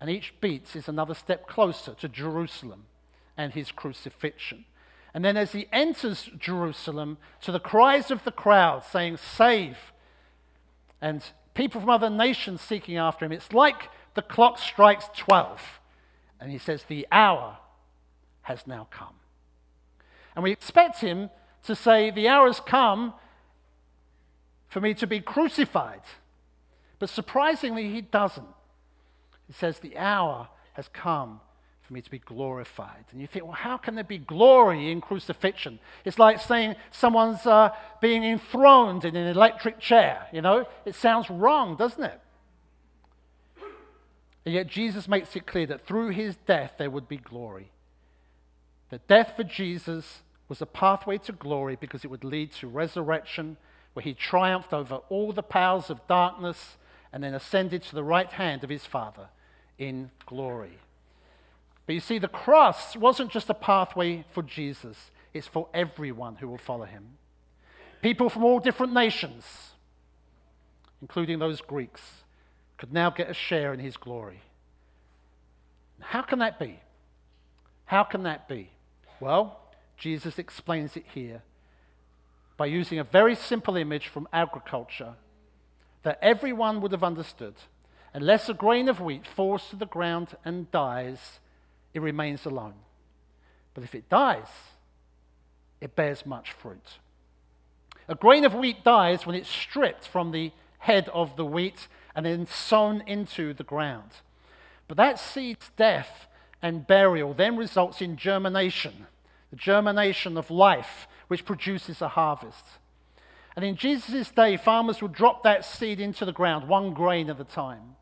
And 0.00 0.10
each 0.10 0.34
beat 0.40 0.74
is 0.76 0.88
another 0.88 1.14
step 1.14 1.46
closer 1.46 1.94
to 1.94 2.08
Jerusalem 2.08 2.86
and 3.36 3.52
his 3.52 3.72
crucifixion. 3.72 4.64
And 5.12 5.24
then 5.24 5.36
as 5.36 5.52
he 5.52 5.68
enters 5.72 6.28
Jerusalem, 6.38 7.18
to 7.42 7.52
the 7.52 7.60
cries 7.60 8.10
of 8.10 8.24
the 8.24 8.32
crowd 8.32 8.84
saying, 8.84 9.18
Save, 9.18 9.78
and 11.00 11.22
people 11.54 11.80
from 11.80 11.90
other 11.90 12.10
nations 12.10 12.60
seeking 12.60 12.96
after 12.96 13.24
him, 13.24 13.32
it's 13.32 13.52
like 13.52 13.90
the 14.14 14.22
clock 14.22 14.58
strikes 14.58 15.08
12. 15.16 15.80
And 16.40 16.50
he 16.50 16.58
says, 16.58 16.84
The 16.84 17.06
hour 17.12 17.58
has 18.42 18.66
now 18.66 18.88
come. 18.90 19.14
And 20.34 20.42
we 20.42 20.50
expect 20.50 21.00
him 21.00 21.30
to 21.62 21.76
say, 21.76 22.10
The 22.10 22.28
hour 22.28 22.46
has 22.46 22.60
come 22.60 23.14
for 24.68 24.80
me 24.80 24.94
to 24.94 25.06
be 25.06 25.20
crucified. 25.20 26.02
But 26.98 27.08
surprisingly, 27.08 27.90
he 27.90 28.00
doesn't. 28.00 28.48
He 29.46 29.52
says, 29.52 29.78
The 29.78 29.96
hour 29.96 30.48
has 30.74 30.88
come 30.88 31.40
for 31.84 31.92
me 31.92 32.00
to 32.00 32.10
be 32.10 32.18
glorified. 32.18 33.04
And 33.12 33.20
you 33.20 33.26
think, 33.26 33.44
well, 33.44 33.54
how 33.54 33.76
can 33.76 33.94
there 33.94 34.04
be 34.04 34.18
glory 34.18 34.90
in 34.90 35.00
crucifixion? 35.00 35.78
It's 36.04 36.18
like 36.18 36.40
saying 36.40 36.76
someone's 36.90 37.46
uh, 37.46 37.70
being 38.00 38.24
enthroned 38.24 39.04
in 39.04 39.14
an 39.14 39.26
electric 39.26 39.80
chair. 39.80 40.26
You 40.32 40.40
know, 40.40 40.66
it 40.86 40.94
sounds 40.94 41.28
wrong, 41.28 41.76
doesn't 41.76 42.02
it? 42.02 42.20
And 44.46 44.54
yet 44.54 44.66
Jesus 44.66 45.08
makes 45.08 45.36
it 45.36 45.46
clear 45.46 45.66
that 45.66 45.86
through 45.86 46.10
his 46.10 46.36
death 46.36 46.74
there 46.78 46.90
would 46.90 47.08
be 47.08 47.18
glory. 47.18 47.70
That 48.90 49.06
death 49.06 49.34
for 49.36 49.44
Jesus 49.44 50.22
was 50.48 50.62
a 50.62 50.66
pathway 50.66 51.18
to 51.18 51.32
glory 51.32 51.76
because 51.76 52.04
it 52.04 52.10
would 52.10 52.24
lead 52.24 52.52
to 52.52 52.66
resurrection, 52.66 53.56
where 53.92 54.04
he 54.04 54.14
triumphed 54.14 54.72
over 54.72 54.96
all 55.08 55.32
the 55.32 55.42
powers 55.42 55.90
of 55.90 56.06
darkness 56.06 56.76
and 57.14 57.22
then 57.22 57.32
ascended 57.32 57.80
to 57.80 57.94
the 57.94 58.02
right 58.02 58.32
hand 58.32 58.64
of 58.64 58.70
his 58.70 58.84
Father 58.84 59.28
in 59.78 60.10
glory. 60.26 60.80
But 61.86 61.94
you 61.94 62.00
see, 62.00 62.18
the 62.18 62.26
cross 62.26 62.96
wasn't 62.96 63.30
just 63.30 63.48
a 63.48 63.54
pathway 63.54 64.24
for 64.32 64.42
Jesus, 64.42 65.12
it's 65.32 65.46
for 65.46 65.68
everyone 65.72 66.34
who 66.36 66.48
will 66.48 66.58
follow 66.58 66.86
him. 66.86 67.10
People 68.02 68.28
from 68.28 68.42
all 68.42 68.58
different 68.58 68.92
nations, 68.92 69.44
including 71.00 71.38
those 71.38 71.60
Greeks, 71.60 72.24
could 72.78 72.92
now 72.92 73.10
get 73.10 73.30
a 73.30 73.34
share 73.34 73.72
in 73.72 73.78
his 73.78 73.96
glory. 73.96 74.42
How 76.00 76.22
can 76.22 76.40
that 76.40 76.58
be? 76.58 76.80
How 77.84 78.02
can 78.02 78.24
that 78.24 78.48
be? 78.48 78.70
Well, 79.20 79.60
Jesus 79.96 80.36
explains 80.40 80.96
it 80.96 81.04
here 81.14 81.42
by 82.56 82.66
using 82.66 82.98
a 82.98 83.04
very 83.04 83.36
simple 83.36 83.76
image 83.76 84.08
from 84.08 84.26
agriculture 84.32 85.14
that 86.04 86.18
everyone 86.22 86.80
would 86.80 86.92
have 86.92 87.02
understood. 87.02 87.54
Unless 88.12 88.48
a 88.48 88.54
grain 88.54 88.88
of 88.88 89.00
wheat 89.00 89.26
falls 89.26 89.68
to 89.70 89.76
the 89.76 89.86
ground 89.86 90.36
and 90.44 90.70
dies, 90.70 91.40
it 91.92 92.00
remains 92.00 92.46
alone. 92.46 92.74
But 93.74 93.82
if 93.82 93.94
it 93.94 94.08
dies, 94.08 94.46
it 95.80 95.96
bears 95.96 96.24
much 96.24 96.52
fruit. 96.52 96.98
A 98.06 98.14
grain 98.14 98.44
of 98.44 98.54
wheat 98.54 98.84
dies 98.84 99.26
when 99.26 99.34
it's 99.34 99.48
stripped 99.48 100.06
from 100.06 100.30
the 100.30 100.52
head 100.78 101.08
of 101.08 101.36
the 101.36 101.44
wheat 101.44 101.88
and 102.14 102.24
then 102.24 102.46
sown 102.46 103.02
into 103.06 103.52
the 103.54 103.64
ground. 103.64 104.10
But 104.86 104.98
that 104.98 105.18
seed's 105.18 105.70
death 105.76 106.28
and 106.62 106.86
burial 106.86 107.34
then 107.34 107.56
results 107.56 108.00
in 108.00 108.16
germination, 108.16 109.06
the 109.50 109.56
germination 109.56 110.36
of 110.36 110.50
life, 110.50 111.08
which 111.28 111.44
produces 111.44 112.00
a 112.02 112.08
harvest. 112.08 112.78
And 113.56 113.64
in 113.64 113.76
Jesus' 113.76 114.30
day, 114.30 114.56
farmers 114.56 115.00
would 115.00 115.12
drop 115.12 115.44
that 115.44 115.64
seed 115.64 116.00
into 116.00 116.24
the 116.24 116.32
ground, 116.32 116.68
one 116.68 116.92
grain 116.92 117.30
at 117.30 117.40
a 117.40 117.44
time. 117.44 117.96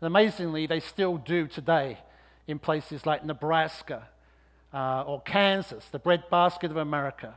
And 0.00 0.06
amazingly, 0.06 0.66
they 0.66 0.80
still 0.80 1.18
do 1.18 1.46
today 1.46 1.98
in 2.46 2.58
places 2.58 3.04
like 3.04 3.24
Nebraska 3.24 4.08
uh, 4.72 5.02
or 5.02 5.20
Kansas, 5.22 5.84
the 5.90 5.98
breadbasket 5.98 6.70
of 6.70 6.76
America. 6.76 7.34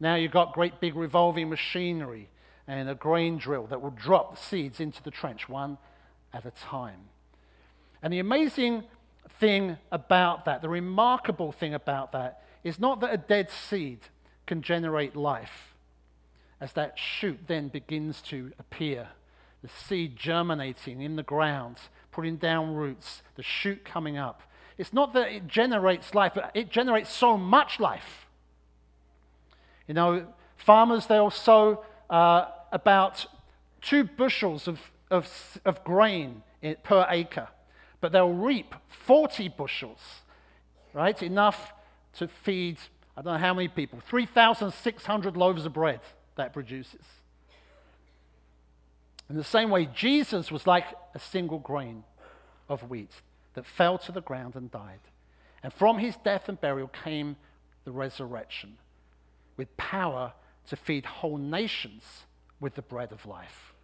Now 0.00 0.14
you've 0.14 0.32
got 0.32 0.52
great 0.52 0.80
big 0.80 0.96
revolving 0.96 1.48
machinery 1.48 2.28
and 2.66 2.88
a 2.88 2.94
grain 2.94 3.38
drill 3.38 3.66
that 3.66 3.80
will 3.80 3.90
drop 3.90 4.34
the 4.34 4.40
seeds 4.40 4.80
into 4.80 5.02
the 5.02 5.10
trench 5.10 5.48
one 5.48 5.78
at 6.32 6.44
a 6.44 6.50
time. 6.50 7.00
And 8.02 8.12
the 8.12 8.18
amazing 8.18 8.84
thing 9.40 9.76
about 9.90 10.44
that, 10.44 10.62
the 10.62 10.68
remarkable 10.68 11.52
thing 11.52 11.74
about 11.74 12.12
that, 12.12 12.42
is 12.64 12.78
not 12.78 13.00
that 13.00 13.12
a 13.12 13.16
dead 13.16 13.48
seed 13.50 14.00
can 14.46 14.62
generate 14.62 15.16
life, 15.16 15.67
as 16.60 16.72
that 16.72 16.98
shoot 16.98 17.38
then 17.46 17.68
begins 17.68 18.20
to 18.22 18.52
appear, 18.58 19.08
the 19.62 19.68
seed 19.68 20.16
germinating 20.16 21.00
in 21.00 21.16
the 21.16 21.22
ground, 21.22 21.76
putting 22.10 22.36
down 22.36 22.74
roots, 22.74 23.22
the 23.36 23.42
shoot 23.42 23.84
coming 23.84 24.16
up. 24.16 24.42
It's 24.76 24.92
not 24.92 25.12
that 25.14 25.28
it 25.32 25.46
generates 25.46 26.14
life, 26.14 26.32
but 26.34 26.50
it 26.54 26.70
generates 26.70 27.10
so 27.10 27.36
much 27.36 27.80
life. 27.80 28.26
You 29.86 29.94
know, 29.94 30.26
farmers, 30.56 31.06
they'll 31.06 31.30
sow 31.30 31.84
uh, 32.10 32.46
about 32.70 33.26
two 33.80 34.04
bushels 34.04 34.68
of, 34.68 34.80
of, 35.10 35.28
of 35.64 35.82
grain 35.84 36.42
per 36.82 37.06
acre, 37.08 37.48
but 38.00 38.12
they'll 38.12 38.32
reap 38.32 38.74
40 38.88 39.48
bushels, 39.48 40.00
right? 40.92 41.20
Enough 41.22 41.72
to 42.14 42.28
feed, 42.28 42.78
I 43.16 43.22
don't 43.22 43.34
know 43.34 43.38
how 43.38 43.54
many 43.54 43.68
people, 43.68 44.00
3,600 44.08 45.36
loaves 45.36 45.64
of 45.64 45.72
bread 45.72 46.00
that 46.38 46.54
produces. 46.54 47.04
In 49.28 49.36
the 49.36 49.44
same 49.44 49.68
way, 49.68 49.86
Jesus 49.94 50.50
was 50.50 50.66
like 50.66 50.86
a 51.14 51.18
single 51.18 51.58
grain 51.58 52.04
of 52.68 52.88
wheat 52.88 53.10
that 53.54 53.66
fell 53.66 53.98
to 53.98 54.12
the 54.12 54.22
ground 54.22 54.54
and 54.56 54.70
died. 54.70 55.00
And 55.62 55.72
from 55.72 55.98
his 55.98 56.16
death 56.16 56.48
and 56.48 56.58
burial 56.58 56.88
came 56.88 57.36
the 57.84 57.92
resurrection 57.92 58.78
with 59.56 59.76
power 59.76 60.32
to 60.68 60.76
feed 60.76 61.04
whole 61.04 61.36
nations 61.36 62.24
with 62.60 62.74
the 62.74 62.82
bread 62.82 63.12
of 63.12 63.26
life. 63.26 63.74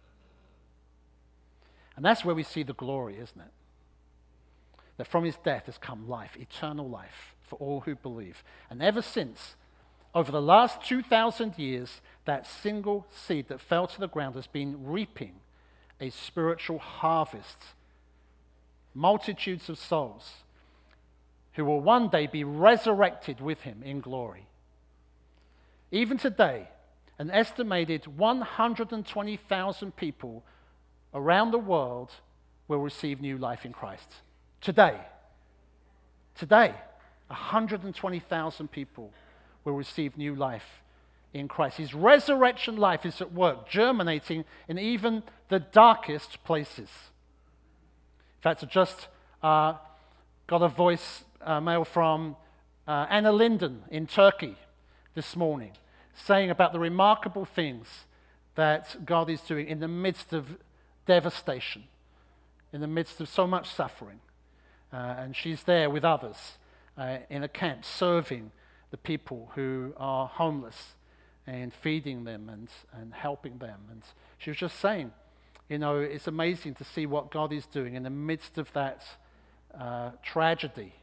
And 1.95 2.03
that's 2.03 2.25
where 2.25 2.35
we 2.35 2.43
see 2.43 2.63
the 2.63 2.73
glory, 2.73 3.17
isn't 3.19 3.39
it? 3.39 3.51
That 4.97 5.07
from 5.07 5.25
his 5.25 5.37
death 5.37 5.65
has 5.65 5.77
come 5.77 6.07
life, 6.07 6.37
eternal 6.39 6.89
life 6.89 7.35
for 7.41 7.57
all 7.57 7.81
who 7.81 7.95
believe. 7.95 8.43
And 8.69 8.81
ever 8.81 9.01
since, 9.01 9.55
over 10.15 10.31
the 10.31 10.41
last 10.41 10.81
2,000 10.85 11.59
years, 11.59 12.01
that 12.23 12.47
single 12.47 13.05
seed 13.11 13.49
that 13.49 13.59
fell 13.59 13.85
to 13.85 13.99
the 13.99 14.07
ground 14.07 14.35
has 14.35 14.47
been 14.47 14.85
reaping 14.85 15.33
a 15.99 16.09
spiritual 16.09 16.79
harvest. 16.79 17.59
Multitudes 18.93 19.67
of 19.67 19.77
souls 19.77 20.43
who 21.53 21.65
will 21.65 21.81
one 21.81 22.07
day 22.07 22.27
be 22.27 22.45
resurrected 22.45 23.41
with 23.41 23.61
him 23.61 23.83
in 23.83 23.99
glory. 23.99 24.47
Even 25.91 26.17
today, 26.17 26.69
an 27.19 27.29
estimated 27.29 28.07
120,000 28.17 29.95
people 29.95 30.43
around 31.13 31.51
the 31.51 31.59
world 31.59 32.11
will 32.67 32.79
receive 32.79 33.21
new 33.21 33.37
life 33.37 33.65
in 33.65 33.73
Christ. 33.73 34.15
Today. 34.61 34.99
Today, 36.35 36.73
120,000 37.27 38.71
people 38.71 39.13
will 39.65 39.73
receive 39.73 40.17
new 40.17 40.33
life 40.33 40.83
in 41.33 41.49
Christ. 41.49 41.77
His 41.77 41.93
resurrection 41.93 42.77
life 42.77 43.05
is 43.05 43.19
at 43.19 43.33
work, 43.33 43.67
germinating 43.67 44.45
in 44.69 44.79
even 44.79 45.23
the 45.49 45.59
darkest 45.59 46.43
places. 46.45 46.89
In 48.37 48.41
fact, 48.41 48.63
I 48.63 48.67
just 48.67 49.07
uh, 49.43 49.73
got 50.47 50.61
a 50.61 50.69
voice 50.69 51.25
uh, 51.41 51.59
mail 51.59 51.83
from 51.83 52.37
uh, 52.87 53.07
Anna 53.09 53.31
Linden 53.31 53.83
in 53.89 54.07
Turkey 54.07 54.55
this 55.15 55.35
morning 55.35 55.71
saying 56.13 56.49
about 56.49 56.71
the 56.71 56.79
remarkable 56.79 57.43
things 57.43 58.05
that 58.55 59.05
God 59.05 59.29
is 59.29 59.41
doing 59.41 59.67
in 59.67 59.79
the 59.79 59.87
midst 59.87 60.31
of 60.31 60.57
devastation, 61.05 61.83
in 62.71 62.79
the 62.79 62.87
midst 62.87 63.19
of 63.19 63.27
so 63.27 63.45
much 63.45 63.69
suffering. 63.69 64.19
Uh, 64.93 65.15
and 65.17 65.35
she's 65.35 65.63
there 65.63 65.89
with 65.89 66.05
others 66.05 66.57
uh, 66.97 67.17
in 67.29 67.43
a 67.43 67.49
camp 67.49 67.83
serving 67.83 68.51
the 68.95 69.01
people 69.01 69.51
who 69.55 69.93
are 69.97 70.25
homeless 70.25 70.95
and 71.45 71.73
feeding 71.73 72.23
them 72.23 72.47
and, 72.47 72.69
and 72.93 73.13
helping 73.13 73.57
them. 73.57 73.81
And 73.91 74.01
she 74.37 74.51
was 74.51 74.57
just 74.57 74.79
saying, 74.79 75.11
you 75.67 75.77
know, 75.77 75.99
it's 75.99 76.27
amazing 76.27 76.75
to 76.75 76.85
see 76.85 77.05
what 77.05 77.29
God 77.29 77.51
is 77.51 77.65
doing 77.65 77.95
in 77.95 78.03
the 78.03 78.09
midst 78.09 78.57
of 78.57 78.71
that 78.71 79.03
uh, 79.77 80.11
tragedy 80.23 80.93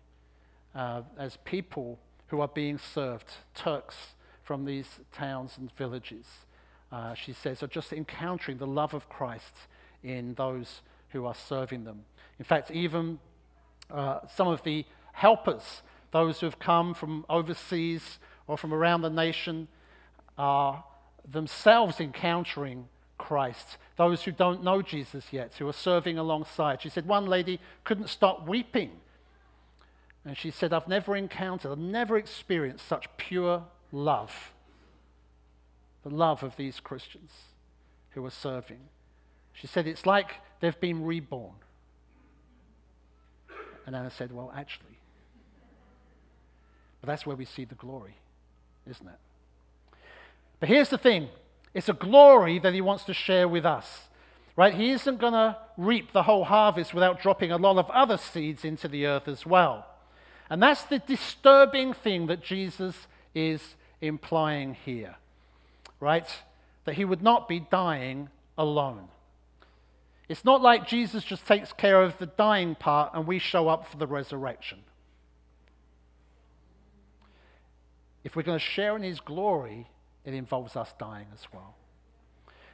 uh, 0.75 1.03
as 1.19 1.37
people 1.45 1.99
who 2.29 2.41
are 2.41 2.49
being 2.49 2.79
served, 2.79 3.31
Turks 3.55 4.15
from 4.43 4.65
these 4.65 5.01
towns 5.13 5.59
and 5.59 5.71
villages, 5.77 6.47
uh, 6.91 7.13
she 7.13 7.35
says, 7.35 7.63
are 7.63 7.67
just 7.67 7.93
encountering 7.93 8.57
the 8.57 8.67
love 8.67 8.95
of 8.95 9.07
Christ 9.11 9.55
in 10.03 10.33
those 10.33 10.81
who 11.11 11.27
are 11.27 11.35
serving 11.35 11.85
them. 11.85 12.07
In 12.39 12.47
fact, 12.47 12.71
even 12.71 13.19
uh, 13.91 14.21
some 14.35 14.49
of 14.49 14.63
the 14.63 14.87
helpers, 15.13 15.83
those 16.12 16.40
who 16.40 16.47
have 16.47 16.59
come 16.59 16.95
from 16.95 17.26
overseas 17.28 18.19
or 18.47 18.57
from 18.57 18.73
around 18.73 19.02
the 19.02 19.11
nation, 19.11 19.69
are 20.38 20.85
themselves 21.31 22.01
encountering 22.01 22.88
Christ. 23.18 23.79
Those 23.96 24.22
who 24.25 24.33
don't 24.33 24.64
know 24.64 24.83
Jesus 24.83 25.27
yet, 25.31 25.55
who 25.55 25.68
are 25.68 25.72
serving 25.72 26.18
alongside. 26.18 26.83
She 26.83 26.88
said 26.88 27.07
one 27.07 27.27
lady 27.27 27.61
couldn't 27.85 28.09
stop 28.09 28.46
weeping. 28.48 28.90
And 30.25 30.37
she 30.37 30.51
said, 30.51 30.72
I've 30.72 30.88
never 30.88 31.16
encountered, 31.16 31.72
I've 31.72 31.79
never 31.79 32.16
experienced 32.16 32.87
such 32.87 33.07
pure 33.16 33.64
love. 33.90 34.53
The 36.03 36.11
love 36.11 36.42
of 36.42 36.57
these 36.57 36.81
Christians 36.81 37.31
who 38.11 38.25
are 38.25 38.31
serving. 38.31 38.81
She 39.53 39.66
said, 39.66 39.87
It's 39.87 40.07
like 40.07 40.33
they've 40.61 40.79
been 40.81 41.05
reborn. 41.05 41.55
And 43.87 43.94
Anna 43.94 44.11
said, 44.11 44.33
Well, 44.33 44.53
actually. 44.55 44.91
But 47.03 47.09
that's 47.09 47.27
where 47.27 47.37
we 47.37 47.45
see 47.45 47.67
the 47.67 47.75
glory, 47.75 48.17
isn't 48.88 49.07
it? 49.07 49.99
But 50.61 50.71
here's 50.71 50.88
the 50.88 50.97
thing 50.97 51.29
it's 51.75 51.88
a 51.88 51.95
glory 51.95 52.59
that 52.61 52.73
he 52.73 52.81
wants 52.81 53.05
to 53.05 53.12
share 53.12 53.47
with 53.47 53.67
us. 53.67 54.09
Right? 54.55 54.75
He 54.75 54.91
isn't 54.91 55.19
going 55.19 55.33
to 55.33 55.57
reap 55.77 56.12
the 56.12 56.25
whole 56.25 56.45
harvest 56.45 56.93
without 56.93 57.21
dropping 57.21 57.51
a 57.51 57.57
lot 57.57 57.79
of 57.79 57.91
other 57.91 58.19
seeds 58.19 58.65
into 58.65 58.87
the 58.87 59.07
earth 59.07 59.27
as 59.27 59.47
well. 59.47 59.87
And 60.51 60.62
that's 60.62 60.85
the 60.85 60.99
disturbing 60.99 61.95
thing 61.95 62.27
that 62.27 62.43
Jesus 62.43 63.07
is 63.35 63.77
implying 64.01 64.75
here. 64.75 65.17
Right? 66.01 66.29
That 66.85 66.97
he 66.97 67.05
would 67.05 67.23
not 67.23 67.49
be 67.49 67.61
dying 67.61 68.29
alone. 68.59 69.09
It's 70.29 70.45
not 70.45 70.61
like 70.61 70.87
Jesus 70.87 71.25
just 71.25 71.47
takes 71.47 71.73
care 71.73 72.03
of 72.03 72.19
the 72.19 72.27
dying 72.27 72.75
part 72.75 73.12
and 73.15 73.27
we 73.27 73.38
show 73.38 73.69
up 73.69 73.87
for 73.87 73.97
the 73.97 74.07
resurrection. 74.07 74.79
If 78.25 78.37
we're 78.37 78.43
going 78.43 78.59
to 78.59 78.65
share 78.65 78.97
in 78.97 79.03
his 79.03 79.21
glory, 79.21 79.89
it 80.25 80.35
involves 80.35 80.77
us 80.77 80.95
dying 80.99 81.27
as 81.33 81.47
well. 81.53 81.75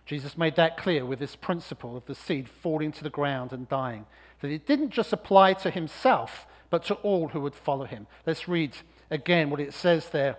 Jesus 0.09 0.39
made 0.39 0.57
that 0.57 0.79
clear 0.79 1.05
with 1.05 1.19
this 1.19 1.37
principle 1.37 1.97
of 1.97 2.07
the 2.07 2.15
seed 2.15 2.49
falling 2.49 2.93
to 2.93 3.05
the 3.05 3.11
ground 3.11 3.53
and 3.53 3.69
dying, 3.69 4.07
that 4.41 4.51
it 4.51 4.67
didn't 4.67 4.91
just 4.91 5.13
apply 5.13 5.53
to 5.53 5.71
himself, 5.71 6.47
but 6.71 6.83
to 6.85 6.95
all 6.97 7.29
who 7.29 7.41
would 7.41 7.55
follow 7.55 7.85
him. 7.85 8.07
Let's 8.27 8.49
read 8.49 8.75
again 9.11 9.51
what 9.51 9.61
it 9.61 9.75
says 9.75 10.09
there. 10.09 10.37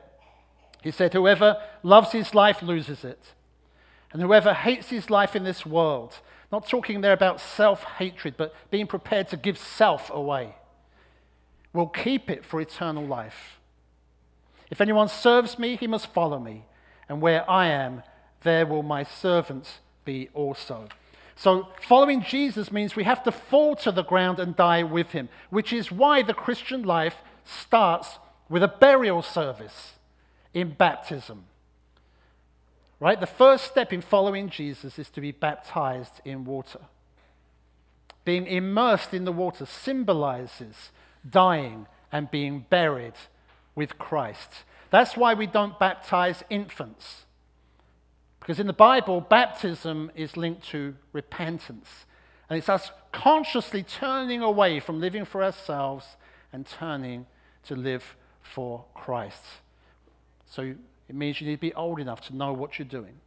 He 0.82 0.90
said, 0.92 1.14
Whoever 1.14 1.62
loves 1.84 2.14
his 2.14 2.34
life 2.34 2.64
loses 2.64 3.04
it, 3.04 3.34
and 4.12 4.22
whoever 4.22 4.54
hates 4.56 4.90
his 4.90 5.12
life 5.12 5.36
in 5.36 5.44
this 5.44 5.66
world, 5.66 6.20
not 6.52 6.68
talking 6.68 7.02
there 7.02 7.14
about 7.14 7.40
self 7.40 7.84
hatred, 7.84 8.36
but 8.38 8.56
being 8.72 8.88
prepared 8.88 9.28
to 9.30 9.38
give 9.38 9.58
self 9.58 10.10
away, 10.12 10.56
will 11.74 11.88
keep 11.88 12.30
it 12.30 12.44
for 12.44 12.60
eternal 12.60 13.06
life. 13.06 13.59
If 14.70 14.82
anyone 14.82 15.08
serves 15.08 15.58
me, 15.58 15.76
he 15.76 15.88
must 15.88 16.14
follow 16.14 16.40
me 16.40 16.66
and 17.10 17.20
where 17.20 17.50
I 17.50 17.68
am, 17.68 18.04
there 18.44 18.66
will 18.66 18.84
my 18.84 19.04
servants 19.04 19.80
be 20.06 20.30
also. 20.34 20.88
So, 21.36 21.70
following 21.82 22.22
Jesus 22.22 22.72
means 22.72 22.96
we 22.96 23.06
have 23.06 23.24
to 23.24 23.32
fall 23.32 23.76
to 23.78 23.92
the 23.92 24.04
ground 24.04 24.40
and 24.40 24.56
die 24.56 24.84
with 24.84 25.12
him, 25.12 25.30
which 25.50 25.74
is 25.74 25.92
why 25.92 26.22
the 26.22 26.34
Christian 26.34 26.84
life 26.84 27.16
starts 27.44 28.20
with 28.48 28.62
a 28.62 28.68
burial 28.68 29.22
service 29.22 29.94
in 30.54 30.72
baptism. 30.72 31.46
Right? 33.00 33.20
The 33.20 33.28
first 33.28 33.66
step 33.66 33.94
in 33.94 34.02
following 34.02 34.50
Jesus 34.50 35.00
is 35.00 35.10
to 35.12 35.22
be 35.22 35.32
baptized 35.32 36.22
in 36.26 36.44
water. 36.44 36.82
Being 38.26 38.46
immersed 38.46 39.14
in 39.14 39.24
the 39.24 39.32
water 39.32 39.66
symbolizes 39.66 40.92
dying 41.28 41.88
and 42.12 42.30
being 42.30 42.66
buried 42.70 43.14
with 43.80 43.98
Christ. 43.98 44.66
That's 44.92 45.16
why 45.16 45.34
we 45.34 45.48
don't 45.48 45.80
baptize 45.80 46.44
infants. 46.50 47.26
Because 48.42 48.60
in 48.60 48.68
the 48.68 48.74
Bible, 48.74 49.22
baptism 49.22 50.12
is 50.16 50.36
linked 50.36 50.68
to 50.72 50.96
repentance. 51.14 52.06
And 52.50 52.58
it's 52.58 52.68
us 52.68 52.92
consciously 53.14 53.82
turning 53.82 54.42
away 54.42 54.82
from 54.82 55.00
living 55.00 55.24
for 55.24 55.42
ourselves 55.42 56.18
and 56.52 56.66
turning 56.66 57.26
to 57.64 57.76
live 57.76 58.18
for 58.42 58.84
Christ. 58.94 59.46
So 60.46 60.76
it 61.08 61.16
means 61.16 61.40
you 61.40 61.48
need 61.48 61.56
to 61.56 61.62
be 61.62 61.74
old 61.74 62.02
enough 62.02 62.20
to 62.28 62.36
know 62.36 62.52
what 62.52 62.78
you're 62.78 62.86
doing. 62.86 63.22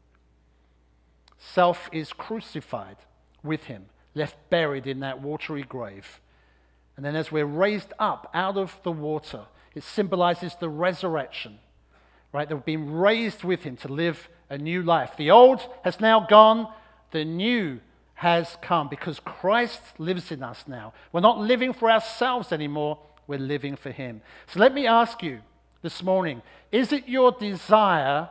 Self 1.38 1.88
is 1.92 2.12
crucified 2.12 2.96
with 3.42 3.64
him, 3.64 3.86
left 4.14 4.36
buried 4.50 4.86
in 4.86 5.00
that 5.00 5.22
watery 5.22 5.62
grave. 5.62 6.20
And 6.96 7.05
then 7.05 7.16
as 7.16 7.33
we're 7.33 7.46
raised 7.46 7.92
up 7.98 8.31
out 8.35 8.57
of 8.57 8.78
the 8.83 8.92
water, 8.92 9.46
it 9.74 9.83
symbolizes 9.83 10.55
the 10.57 10.68
resurrection, 10.68 11.59
right? 12.33 12.48
That 12.48 12.57
we've 12.57 12.64
been 12.64 12.92
raised 12.92 13.44
with 13.44 13.62
him 13.62 13.76
to 13.78 13.88
live 13.88 14.28
a 14.50 14.59
new 14.59 14.83
life. 14.83 15.16
The 15.16 15.31
old 15.31 15.61
has 15.85 16.00
now 16.00 16.26
gone, 16.28 16.68
the 17.11 17.24
new 17.24 17.81
has 18.14 18.57
come 18.62 18.88
because 18.88 19.18
Christ 19.20 19.81
lives 19.98 20.31
in 20.31 20.42
us 20.42 20.64
now. 20.68 20.92
We're 21.12 21.20
not 21.20 21.38
living 21.38 21.72
for 21.72 21.90
ourselves 21.90 22.52
anymore, 22.52 22.98
we're 23.26 23.38
living 23.38 23.76
for 23.76 23.90
him. 23.90 24.20
So 24.46 24.61
let 24.61 24.74
me 24.74 24.87
ask 24.87 25.22
you 25.22 25.40
this 25.81 26.02
morning 26.02 26.42
is 26.70 26.92
it 26.92 27.09
your 27.09 27.33
desire 27.33 28.28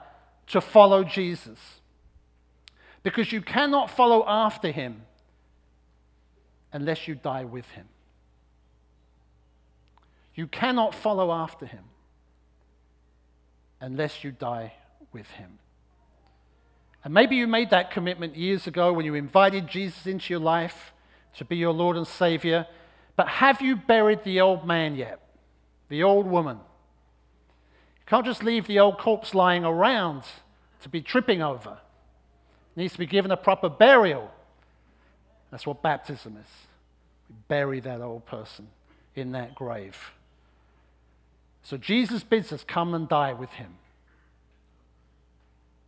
to 0.48 0.62
follow 0.62 1.04
Jesus? 1.04 1.60
Because 3.04 3.32
you 3.32 3.42
cannot 3.42 3.90
follow 3.90 4.24
after 4.28 4.72
him 4.72 5.02
unless 6.72 7.08
you 7.08 7.16
die 7.16 7.44
with 7.44 7.70
him. 7.72 7.88
You 10.36 10.48
cannot 10.48 10.96
follow 10.96 11.32
after 11.32 11.66
him 11.66 11.84
unless 13.80 14.24
you 14.24 14.32
die 14.32 14.74
with 15.12 15.30
him. 15.32 15.60
And 17.04 17.14
maybe 17.14 17.36
you 17.36 17.48
made 17.48 17.72
that 17.72 17.92
commitment 17.92 18.36
years 18.36 18.68
ago 18.68 18.94
when 18.94 19.06
you 19.06 19.16
invited 19.16 19.68
Jesus 19.68 20.06
into 20.06 20.34
your 20.34 20.40
life 20.40 20.94
to 21.38 21.46
be 21.46 21.58
your 21.58 21.74
Lord 21.74 21.98
and 21.98 22.08
Savior. 22.08 22.68
But 23.16 23.28
have 23.28 23.62
you 23.62 23.76
buried 23.76 24.24
the 24.24 24.42
old 24.42 24.66
man 24.66 24.96
yet? 24.96 25.20
The 25.90 26.04
old 26.04 26.28
woman? 26.28 26.58
You 26.58 28.06
can't 28.06 28.26
just 28.26 28.44
leave 28.44 28.68
the 28.68 28.80
old 28.80 29.00
corpse 29.00 29.34
lying 29.34 29.66
around 29.66 30.24
to 30.82 30.90
be 30.90 31.02
tripping 31.02 31.42
over. 31.42 31.72
It 32.76 32.80
needs 32.80 32.94
to 32.94 33.00
be 33.00 33.06
given 33.06 33.32
a 33.32 33.38
proper 33.38 33.68
burial. 33.68 34.32
That's 35.50 35.66
what 35.66 35.82
baptism 35.82 36.38
is. 36.38 36.52
We 37.30 37.36
bury 37.48 37.80
that 37.82 38.02
old 38.02 38.26
person 38.26 38.68
in 39.16 39.32
that 39.34 39.56
grave. 39.56 39.98
So 41.64 41.78
Jesus 41.78 42.24
bids 42.24 42.52
us 42.52 42.64
come 42.68 42.94
and 42.94 43.08
die 43.08 43.34
with 43.34 43.52
him. 43.52 43.76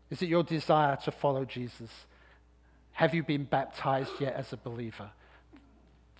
Is 0.09 0.21
it 0.21 0.29
your 0.29 0.43
desire 0.43 0.97
to 1.05 1.11
follow 1.11 1.45
Jesus? 1.45 1.89
Have 2.93 3.15
you 3.15 3.23
been 3.23 3.45
baptized 3.45 4.11
yet 4.19 4.35
as 4.35 4.53
a 4.53 4.57
believer? 4.57 5.09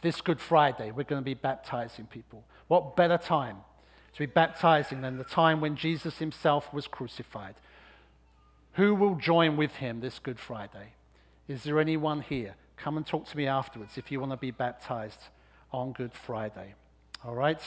This 0.02 0.20
Good 0.20 0.42
Friday, 0.42 0.92
we're 0.92 1.04
going 1.04 1.22
to 1.22 1.26
be 1.26 1.36
baptizing 1.36 2.08
people. 2.08 2.44
What 2.68 2.96
better 2.96 3.18
time 3.18 3.58
to 4.14 4.20
be 4.20 4.26
baptizing 4.26 5.02
than 5.02 5.18
the 5.18 5.24
time 5.24 5.62
when 5.62 5.76
Jesus 5.76 6.18
himself 6.18 6.74
was 6.74 6.88
crucified? 6.88 7.56
Who 8.74 8.96
will 8.96 9.16
join 9.16 9.56
with 9.56 9.76
him 9.76 10.00
this 10.00 10.18
Good 10.18 10.40
Friday? 10.40 10.94
Is 11.48 11.64
there 11.64 11.80
anyone 11.80 12.22
here? 12.22 12.56
Come 12.76 12.98
and 12.98 13.06
talk 13.06 13.28
to 13.28 13.38
me 13.38 13.46
afterwards 13.46 13.98
if 13.98 14.12
you 14.12 14.20
want 14.20 14.32
to 14.32 14.38
be 14.38 14.52
baptized 14.52 15.20
on 15.72 15.92
Good 15.92 16.14
Friday. 16.14 16.74
All 17.24 17.36
right? 17.36 17.62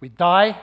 We 0.00 0.08
die 0.08 0.60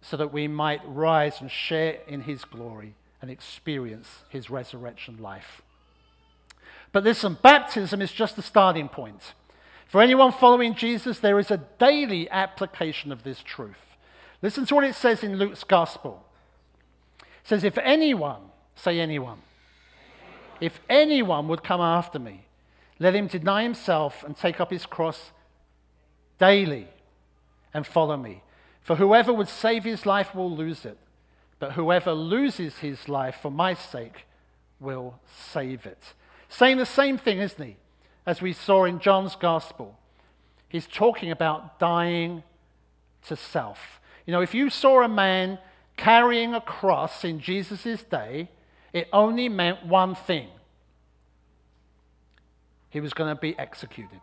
so 0.00 0.16
that 0.16 0.32
we 0.32 0.48
might 0.48 0.80
rise 0.86 1.40
and 1.40 1.50
share 1.50 1.98
in 2.06 2.22
his 2.22 2.44
glory 2.44 2.94
and 3.20 3.30
experience 3.30 4.22
his 4.28 4.48
resurrection 4.48 5.18
life. 5.18 5.62
But 6.92 7.04
listen, 7.04 7.38
baptism 7.42 8.00
is 8.00 8.12
just 8.12 8.36
the 8.36 8.42
starting 8.42 8.88
point. 8.88 9.34
For 9.86 10.00
anyone 10.00 10.32
following 10.32 10.74
Jesus, 10.74 11.18
there 11.18 11.38
is 11.38 11.50
a 11.50 11.64
daily 11.78 12.28
application 12.30 13.10
of 13.10 13.22
this 13.22 13.42
truth. 13.42 13.96
Listen 14.42 14.66
to 14.66 14.74
what 14.74 14.84
it 14.84 14.94
says 14.94 15.24
in 15.24 15.36
Luke's 15.36 15.64
gospel. 15.64 16.24
It 17.20 17.26
says, 17.48 17.64
If 17.64 17.78
anyone, 17.78 18.42
say 18.76 19.00
anyone, 19.00 19.38
if 20.60 20.80
anyone 20.88 21.48
would 21.48 21.64
come 21.64 21.80
after 21.80 22.18
me, 22.18 22.44
let 22.98 23.14
him 23.14 23.26
deny 23.26 23.62
himself 23.62 24.24
and 24.24 24.36
take 24.36 24.60
up 24.60 24.70
his 24.70 24.86
cross 24.86 25.32
daily 26.38 26.88
and 27.72 27.86
follow 27.86 28.16
me. 28.16 28.42
For 28.88 28.96
whoever 28.96 29.34
would 29.34 29.50
save 29.50 29.84
his 29.84 30.06
life 30.06 30.34
will 30.34 30.50
lose 30.50 30.86
it, 30.86 30.96
but 31.58 31.72
whoever 31.72 32.12
loses 32.12 32.78
his 32.78 33.06
life 33.06 33.36
for 33.42 33.50
my 33.50 33.74
sake 33.74 34.24
will 34.80 35.20
save 35.26 35.84
it. 35.84 36.14
Saying 36.48 36.78
the 36.78 36.86
same 36.86 37.18
thing, 37.18 37.36
isn't 37.38 37.62
he? 37.62 37.76
As 38.24 38.40
we 38.40 38.54
saw 38.54 38.86
in 38.86 38.98
John's 38.98 39.36
gospel. 39.36 39.98
He's 40.70 40.86
talking 40.86 41.30
about 41.30 41.78
dying 41.78 42.44
to 43.26 43.36
self. 43.36 44.00
You 44.24 44.32
know, 44.32 44.40
if 44.40 44.54
you 44.54 44.70
saw 44.70 45.02
a 45.02 45.08
man 45.08 45.58
carrying 45.98 46.54
a 46.54 46.60
cross 46.62 47.24
in 47.24 47.40
Jesus' 47.40 48.02
day, 48.04 48.48
it 48.94 49.06
only 49.12 49.50
meant 49.50 49.84
one 49.84 50.14
thing 50.14 50.48
he 52.88 53.00
was 53.00 53.12
going 53.12 53.36
to 53.36 53.38
be 53.38 53.54
executed, 53.58 54.22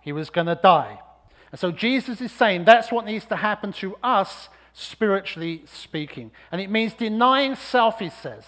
he 0.00 0.10
was 0.10 0.28
going 0.28 0.48
to 0.48 0.58
die. 0.60 0.98
And 1.50 1.58
so 1.58 1.70
Jesus 1.70 2.20
is 2.20 2.32
saying 2.32 2.64
that's 2.64 2.92
what 2.92 3.06
needs 3.06 3.24
to 3.26 3.36
happen 3.36 3.72
to 3.74 3.96
us, 4.02 4.48
spiritually 4.72 5.62
speaking. 5.66 6.30
And 6.52 6.60
it 6.60 6.70
means 6.70 6.94
denying 6.94 7.54
self, 7.54 7.98
he 7.98 8.10
says. 8.10 8.44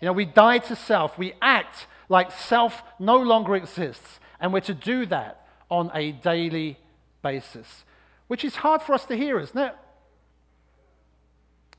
You 0.00 0.06
know, 0.06 0.12
we 0.12 0.24
die 0.24 0.58
to 0.58 0.76
self, 0.76 1.16
we 1.18 1.34
act 1.40 1.86
like 2.08 2.32
self 2.32 2.82
no 2.98 3.16
longer 3.16 3.54
exists, 3.54 4.18
and 4.40 4.52
we're 4.52 4.60
to 4.60 4.74
do 4.74 5.06
that 5.06 5.46
on 5.70 5.90
a 5.94 6.12
daily 6.12 6.78
basis, 7.22 7.84
which 8.26 8.44
is 8.44 8.56
hard 8.56 8.82
for 8.82 8.94
us 8.94 9.04
to 9.06 9.16
hear, 9.16 9.38
isn't 9.38 9.58
it? 9.58 9.74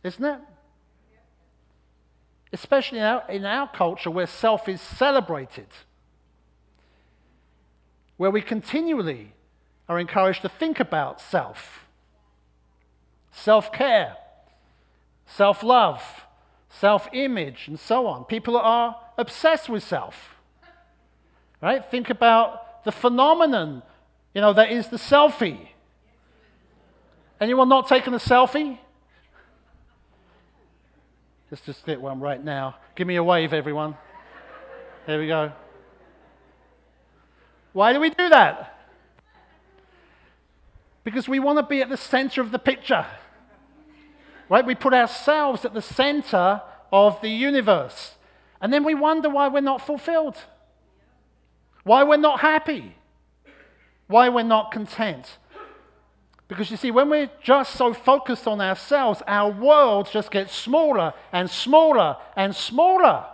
Isn't 0.04 0.26
it? 0.26 0.40
Especially 2.52 3.00
in 3.00 3.04
our, 3.04 3.30
in 3.30 3.46
our 3.46 3.68
culture 3.68 4.10
where 4.10 4.28
self 4.28 4.70
is 4.70 4.80
celebrated, 4.80 5.68
where 8.18 8.32
we 8.32 8.42
continually 8.42 9.34
are 9.88 10.00
encouraged 10.00 10.42
to 10.44 10.50
think 10.50 10.80
about 10.80 11.20
self, 11.20 11.86
self 13.32 13.72
care, 13.72 14.16
self 15.26 15.64
love, 15.64 16.02
self 16.70 17.08
image, 17.14 17.68
and 17.68 17.80
so 17.80 18.08
on. 18.08 18.24
People 18.26 18.58
are 18.58 18.96
obsessed 19.18 19.70
with 19.70 19.84
self. 19.84 20.36
Right? 21.62 21.84
Think 21.84 22.10
about 22.10 22.84
the 22.84 22.92
phenomenon, 22.92 23.84
you 24.34 24.42
know, 24.42 24.54
that 24.54 24.72
is 24.72 24.88
the 24.88 24.98
selfie. 24.98 25.70
Anyone 27.40 27.70
not 27.70 27.88
taking 27.88 28.14
a 28.14 28.20
selfie? 28.20 28.78
Let's 31.50 31.66
just 31.66 31.86
get 31.86 32.02
one 32.02 32.20
right 32.20 32.44
now. 32.44 32.76
Give 32.96 33.06
me 33.06 33.16
a 33.16 33.24
wave, 33.24 33.54
everyone. 33.54 33.96
There 35.06 35.20
we 35.20 35.28
go. 35.28 35.52
Why 37.74 37.94
do 37.94 38.00
we 38.00 38.10
do 38.10 38.30
that? 38.30 38.73
Because 41.04 41.28
we 41.28 41.40
want 41.40 41.60
to 41.60 41.64
be 41.64 41.82
at 41.82 41.90
the 41.90 41.98
center 41.98 42.42
of 42.42 42.52
the 42.52 42.60
picture. 42.60 43.06
Right? 44.50 44.66
We 44.66 44.76
put 44.76 44.94
ourselves 44.94 45.66
at 45.66 45.74
the 45.74 45.82
center 45.82 46.62
of 46.92 47.20
the 47.22 47.30
universe. 47.30 48.18
And 48.62 48.72
then 48.72 48.84
we 48.84 48.94
wonder 48.96 49.30
why 49.30 49.50
we're 49.50 49.62
not 49.62 49.86
fulfilled, 49.86 50.38
why 51.84 52.04
we're 52.04 52.16
not 52.16 52.40
happy, 52.40 52.96
why 54.08 54.30
we're 54.30 54.44
not 54.44 54.72
content. 54.72 55.38
Because 56.48 56.70
you 56.70 56.78
see, 56.78 56.92
when 56.92 57.10
we're 57.10 57.32
just 57.42 57.74
so 57.74 57.94
focused 57.94 58.48
on 58.48 58.62
ourselves, 58.62 59.22
our 59.28 59.52
world 59.52 60.10
just 60.12 60.30
gets 60.32 60.56
smaller 60.56 61.14
and 61.32 61.50
smaller 61.50 62.18
and 62.36 62.56
smaller. 62.56 63.26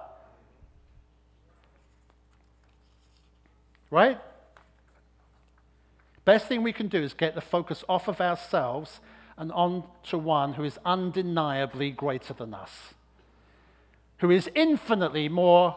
Right? 3.92 4.20
The 6.30 6.36
best 6.36 6.48
thing 6.48 6.62
we 6.62 6.74
can 6.74 6.90
do 6.90 7.02
is 7.02 7.16
get 7.16 7.34
the 7.34 7.42
focus 7.42 7.84
off 7.90 8.08
of 8.08 8.22
ourselves 8.22 9.00
and 9.36 9.52
on 9.52 9.84
to 10.10 10.18
one 10.20 10.54
who 10.54 10.64
is 10.64 10.78
undeniably 10.86 11.90
greater 11.90 12.36
than 12.36 12.54
us, 12.54 12.94
who 14.20 14.30
is 14.30 14.48
infinitely 14.54 15.28
more 15.28 15.76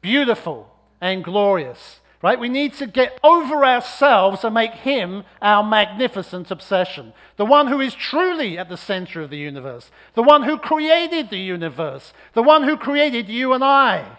beautiful 0.00 0.72
and 1.00 1.24
glorious. 1.24 1.98
Right? 2.22 2.38
We 2.38 2.48
need 2.48 2.74
to 2.74 2.86
get 2.86 3.18
over 3.24 3.64
ourselves 3.64 4.44
and 4.44 4.54
make 4.54 4.74
him 4.74 5.24
our 5.42 5.64
magnificent 5.64 6.52
obsession. 6.52 7.12
The 7.36 7.44
one 7.44 7.66
who 7.66 7.80
is 7.80 7.92
truly 7.92 8.58
at 8.58 8.68
the 8.68 8.76
center 8.76 9.22
of 9.22 9.30
the 9.30 9.38
universe. 9.38 9.90
The 10.14 10.22
one 10.22 10.44
who 10.44 10.56
created 10.56 11.30
the 11.30 11.38
universe. 11.38 12.12
The 12.34 12.44
one 12.44 12.62
who 12.62 12.76
created 12.76 13.28
you 13.28 13.54
and 13.54 13.64
I. 13.64 14.18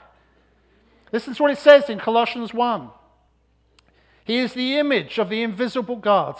Listen 1.13 1.33
to 1.33 1.41
what 1.41 1.51
it 1.53 1.59
says 1.59 1.89
in 1.89 1.97
Colossians 1.97 2.53
1. 2.53 2.89
He 4.23 4.37
is 4.37 4.53
the 4.53 4.77
image 4.77 5.17
of 5.17 5.29
the 5.29 5.41
invisible 5.41 5.95
God, 5.95 6.37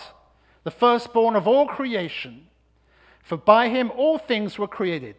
the 0.64 0.70
firstborn 0.70 1.36
of 1.36 1.48
all 1.48 1.66
creation. 1.66 2.46
For 3.22 3.36
by 3.36 3.68
him 3.68 3.90
all 3.96 4.18
things 4.18 4.58
were 4.58 4.68
created. 4.68 5.16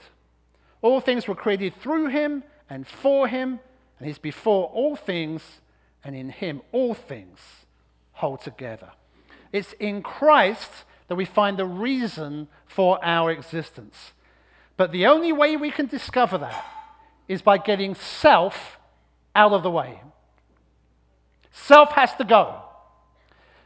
All 0.81 0.99
things 0.99 1.27
were 1.27 1.35
created 1.35 1.75
through 1.81 2.07
him 2.07 2.43
and 2.69 2.87
for 2.87 3.27
him, 3.27 3.59
and 3.99 4.07
he's 4.07 4.19
before 4.19 4.67
all 4.67 4.95
things, 4.95 5.61
and 6.03 6.15
in 6.15 6.29
him 6.29 6.61
all 6.71 6.93
things 6.93 7.39
hold 8.13 8.41
together. 8.41 8.91
It's 9.51 9.73
in 9.73 10.01
Christ 10.01 10.71
that 11.07 11.15
we 11.15 11.25
find 11.25 11.57
the 11.57 11.65
reason 11.65 12.47
for 12.65 13.03
our 13.03 13.31
existence. 13.31 14.13
But 14.77 14.91
the 14.91 15.05
only 15.05 15.31
way 15.31 15.55
we 15.55 15.71
can 15.71 15.85
discover 15.85 16.37
that 16.39 16.65
is 17.27 17.41
by 17.41 17.57
getting 17.57 17.95
self 17.95 18.79
out 19.35 19.53
of 19.53 19.63
the 19.63 19.71
way. 19.71 20.01
Self 21.53 21.91
has 21.91 22.13
to 22.15 22.23
go. 22.23 22.63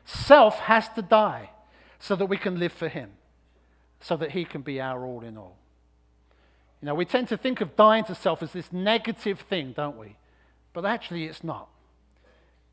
Self 0.03 0.59
has 0.59 0.89
to 0.89 1.01
die 1.01 1.51
so 1.99 2.15
that 2.15 2.25
we 2.25 2.37
can 2.37 2.59
live 2.59 2.73
for 2.73 2.89
Him, 2.89 3.11
so 4.01 4.17
that 4.17 4.31
He 4.31 4.43
can 4.43 4.61
be 4.61 4.79
our 4.79 5.05
all 5.05 5.21
in 5.21 5.37
all. 5.37 5.57
You 6.81 6.87
know, 6.87 6.95
we 6.95 7.05
tend 7.05 7.29
to 7.29 7.37
think 7.37 7.61
of 7.61 7.75
dying 7.75 8.03
to 8.03 8.13
self 8.13 8.43
as 8.43 8.51
this 8.51 8.71
negative 8.71 9.39
thing, 9.39 9.71
don't 9.71 9.97
we? 9.97 10.17
But 10.73 10.85
actually, 10.85 11.25
it's 11.25 11.43
not. 11.43 11.69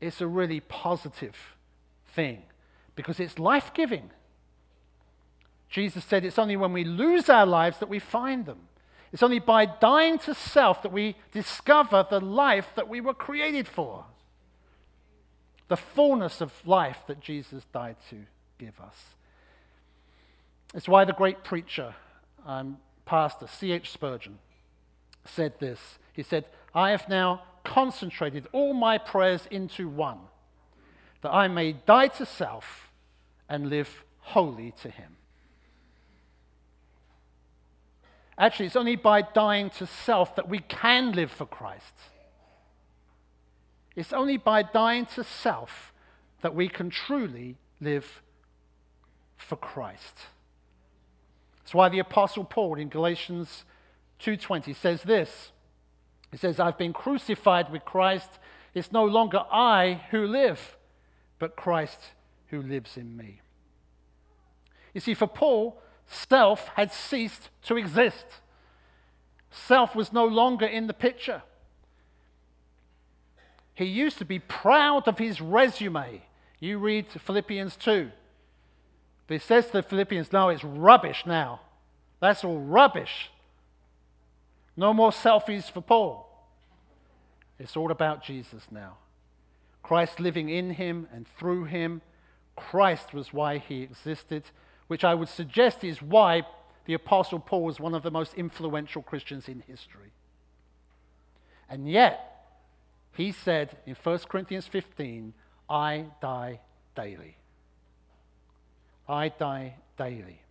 It's 0.01 0.21
a 0.21 0.27
really 0.27 0.59
positive 0.59 1.55
thing 2.05 2.43
because 2.95 3.19
it's 3.19 3.39
life 3.39 3.73
giving. 3.73 4.11
Jesus 5.69 6.03
said 6.03 6.25
it's 6.25 6.37
only 6.37 6.57
when 6.57 6.73
we 6.73 6.83
lose 6.83 7.29
our 7.29 7.45
lives 7.45 7.79
that 7.79 7.89
we 7.89 7.99
find 7.99 8.45
them. 8.45 8.67
It's 9.13 9.23
only 9.23 9.39
by 9.39 9.65
dying 9.65 10.19
to 10.19 10.35
self 10.35 10.83
that 10.83 10.91
we 10.91 11.15
discover 11.31 12.05
the 12.07 12.19
life 12.19 12.67
that 12.75 12.89
we 12.89 12.99
were 12.99 13.13
created 13.13 13.67
for 13.67 14.05
the 15.67 15.77
fullness 15.77 16.41
of 16.41 16.53
life 16.65 16.99
that 17.07 17.19
Jesus 17.19 17.65
died 17.73 17.97
to 18.09 18.17
give 18.57 18.79
us. 18.79 19.15
It's 20.73 20.87
why 20.87 21.05
the 21.05 21.13
great 21.13 21.43
preacher, 21.43 21.95
um, 22.45 22.77
pastor 23.05 23.47
C.H. 23.47 23.89
Spurgeon, 23.89 24.39
said 25.23 25.59
this. 25.59 25.97
He 26.13 26.23
said, 26.23 26.45
I 26.73 26.91
have 26.91 27.09
now 27.09 27.43
concentrated 27.63 28.47
all 28.51 28.73
my 28.73 28.97
prayers 28.97 29.47
into 29.49 29.87
one, 29.89 30.19
that 31.21 31.33
I 31.33 31.47
may 31.47 31.73
die 31.73 32.07
to 32.07 32.25
self 32.25 32.91
and 33.49 33.69
live 33.69 34.03
wholly 34.19 34.73
to 34.81 34.89
Him. 34.89 35.17
Actually, 38.37 38.65
it's 38.65 38.75
only 38.75 38.97
by 38.97 39.21
dying 39.21 39.69
to 39.71 39.87
self 39.87 40.35
that 40.35 40.49
we 40.49 40.59
can 40.59 41.13
live 41.13 41.31
for 41.31 41.45
Christ. 41.45 41.93
It's 43.95 44.13
only 44.13 44.37
by 44.37 44.63
dying 44.63 45.05
to 45.07 45.23
self 45.23 45.93
that 46.41 46.53
we 46.53 46.67
can 46.67 46.89
truly 46.89 47.57
live 47.79 48.21
for 49.37 49.55
Christ. 49.55 50.17
That's 51.59 51.73
why 51.73 51.89
the 51.89 51.99
apostle 51.99 52.43
Paul 52.43 52.77
in 52.77 52.89
Galatians 52.89 53.65
2:20 54.19 54.73
says 54.73 55.03
this. 55.03 55.51
He 56.31 56.37
says, 56.37 56.59
"I've 56.59 56.77
been 56.77 56.93
crucified 56.93 57.71
with 57.71 57.85
Christ. 57.85 58.39
It's 58.73 58.91
no 58.91 59.05
longer 59.05 59.45
I 59.51 60.05
who 60.11 60.27
live, 60.27 60.77
but 61.39 61.55
Christ 61.55 62.11
who 62.47 62.61
lives 62.61 62.97
in 62.97 63.15
me." 63.15 63.41
You 64.93 65.01
see, 65.01 65.13
for 65.13 65.27
Paul, 65.27 65.81
self 66.05 66.67
had 66.69 66.91
ceased 66.91 67.49
to 67.63 67.77
exist. 67.77 68.41
Self 69.49 69.95
was 69.95 70.11
no 70.11 70.25
longer 70.25 70.65
in 70.65 70.87
the 70.87 70.93
picture. 70.93 71.43
He 73.75 73.85
used 73.85 74.17
to 74.19 74.25
be 74.25 74.39
proud 74.39 75.07
of 75.07 75.17
his 75.17 75.41
resume. 75.41 76.23
You 76.59 76.79
read 76.79 77.07
Philippians 77.09 77.75
2. 77.75 78.09
But 79.27 79.33
he 79.33 79.39
says 79.39 79.67
to 79.67 79.73
the 79.73 79.83
Philippians, 79.83 80.31
no, 80.31 80.49
it's 80.49 80.63
rubbish 80.63 81.23
now. 81.25 81.59
That's 82.21 82.43
all 82.43 82.59
rubbish. 82.59 83.29
No 84.77 84.93
more 84.93 85.11
selfies 85.11 85.69
for 85.69 85.81
Paul. 85.81 86.29
It's 87.59 87.75
all 87.75 87.91
about 87.91 88.23
Jesus 88.23 88.63
now. 88.71 88.97
Christ 89.83 90.19
living 90.19 90.49
in 90.49 90.71
him 90.71 91.07
and 91.13 91.27
through 91.27 91.65
him. 91.65 92.01
Christ 92.55 93.13
was 93.13 93.33
why 93.33 93.57
he 93.57 93.81
existed, 93.81 94.43
which 94.87 95.03
I 95.03 95.13
would 95.13 95.29
suggest 95.29 95.83
is 95.83 96.01
why 96.01 96.43
the 96.85 96.93
Apostle 96.93 97.39
Paul 97.39 97.63
was 97.63 97.79
one 97.79 97.93
of 97.93 98.03
the 98.03 98.11
most 98.11 98.33
influential 98.35 99.01
Christians 99.01 99.47
in 99.47 99.63
history. 99.67 100.11
And 101.69 101.89
yet, 101.89 102.34
he 103.15 103.31
said 103.31 103.77
in 103.85 103.95
1 103.95 104.19
Corinthians 104.29 104.67
15, 104.67 105.33
I 105.69 106.05
die 106.21 106.59
daily. 106.95 107.37
I 109.07 109.29
die 109.29 109.75
daily. 109.97 110.41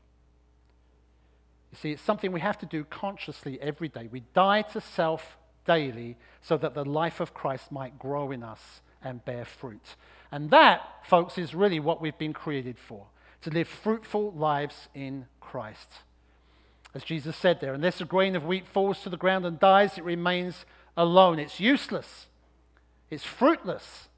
You 1.73 1.79
see, 1.79 1.91
it's 1.93 2.03
something 2.03 2.33
we 2.33 2.41
have 2.41 2.59
to 2.59 2.67
do 2.67 2.85
consciously 2.85 3.61
every 3.61 3.89
day. 3.89 4.09
We 4.11 4.23
die 4.33 4.63
to 4.63 4.81
self 4.81 5.37
daily 5.65 6.17
so 6.41 6.57
that 6.57 6.75
the 6.75 6.85
life 6.85 7.21
of 7.21 7.35
Christ 7.35 7.73
might 7.73 7.99
grow 7.99 8.31
in 8.31 8.43
us 8.43 8.81
and 9.03 9.25
bear 9.25 9.45
fruit. 9.45 9.97
And 10.31 10.51
that, 10.51 10.83
folks, 11.05 11.37
is 11.39 11.55
really 11.55 11.81
what 11.81 12.01
we've 12.01 12.19
been 12.19 12.33
created 12.33 12.79
for 12.79 13.07
to 13.43 13.51
live 13.51 13.69
fruitful 13.69 14.33
lives 14.33 14.89
in 14.95 15.27
Christ. 15.41 15.91
As 16.95 17.05
Jesus 17.05 17.37
said 17.37 17.61
there, 17.61 17.75
unless 17.75 18.01
a 18.01 18.05
grain 18.05 18.37
of 18.37 18.45
wheat 18.47 18.67
falls 18.67 19.01
to 19.01 19.11
the 19.11 19.17
ground 19.17 19.45
and 19.45 19.61
dies, 19.61 19.99
it 19.99 20.05
remains 20.05 20.65
alone. 20.97 21.39
It's 21.39 21.61
useless, 21.61 22.27
it's 23.11 23.25
fruitless. 23.25 24.09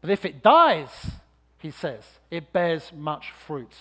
But 0.00 0.10
if 0.10 0.24
it 0.24 0.42
dies, 0.42 1.12
he 1.58 1.70
says, 1.70 2.04
it 2.30 2.52
bears 2.52 2.92
much 2.94 3.30
fruit. 3.30 3.72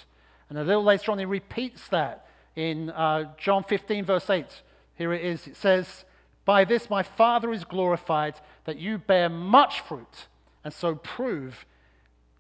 And 0.50 0.58
a 0.58 0.64
little 0.64 0.84
later 0.84 1.12
on, 1.12 1.20
he 1.20 1.26
repeats 1.26 1.88
that 1.90 2.28
in 2.56 2.90
uh, 2.92 3.34
John 3.38 3.64
15, 3.64 4.06
verse 4.06 4.30
8. 4.30 4.46
Here 4.96 5.14
it 5.14 5.24
is. 5.24 5.48
It 5.48 5.56
says, 5.56 6.06
By 6.46 6.66
this 6.66 6.90
my 6.90 7.04
Father 7.04 7.52
is 7.52 7.64
glorified, 7.64 8.36
that 8.66 8.78
you 8.78 8.98
bear 8.98 9.30
much 9.30 9.82
fruit, 9.82 10.28
and 10.64 10.74
so 10.74 10.96
prove 10.96 11.66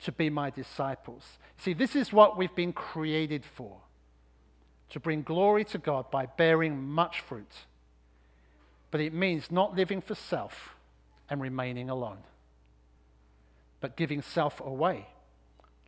to 0.03 0.11
be 0.11 0.29
my 0.29 0.49
disciples. 0.49 1.39
See, 1.57 1.73
this 1.73 1.95
is 1.95 2.11
what 2.11 2.37
we've 2.37 2.53
been 2.55 2.73
created 2.73 3.45
for 3.45 3.77
to 4.89 4.99
bring 4.99 5.21
glory 5.21 5.63
to 5.63 5.77
God 5.77 6.11
by 6.11 6.25
bearing 6.25 6.83
much 6.83 7.21
fruit. 7.21 7.51
But 8.91 8.99
it 8.99 9.13
means 9.13 9.49
not 9.49 9.75
living 9.75 10.01
for 10.01 10.15
self 10.15 10.75
and 11.31 11.41
remaining 11.41 11.89
alone, 11.89 12.17
but 13.79 13.95
giving 13.95 14.21
self 14.21 14.59
away, 14.59 15.07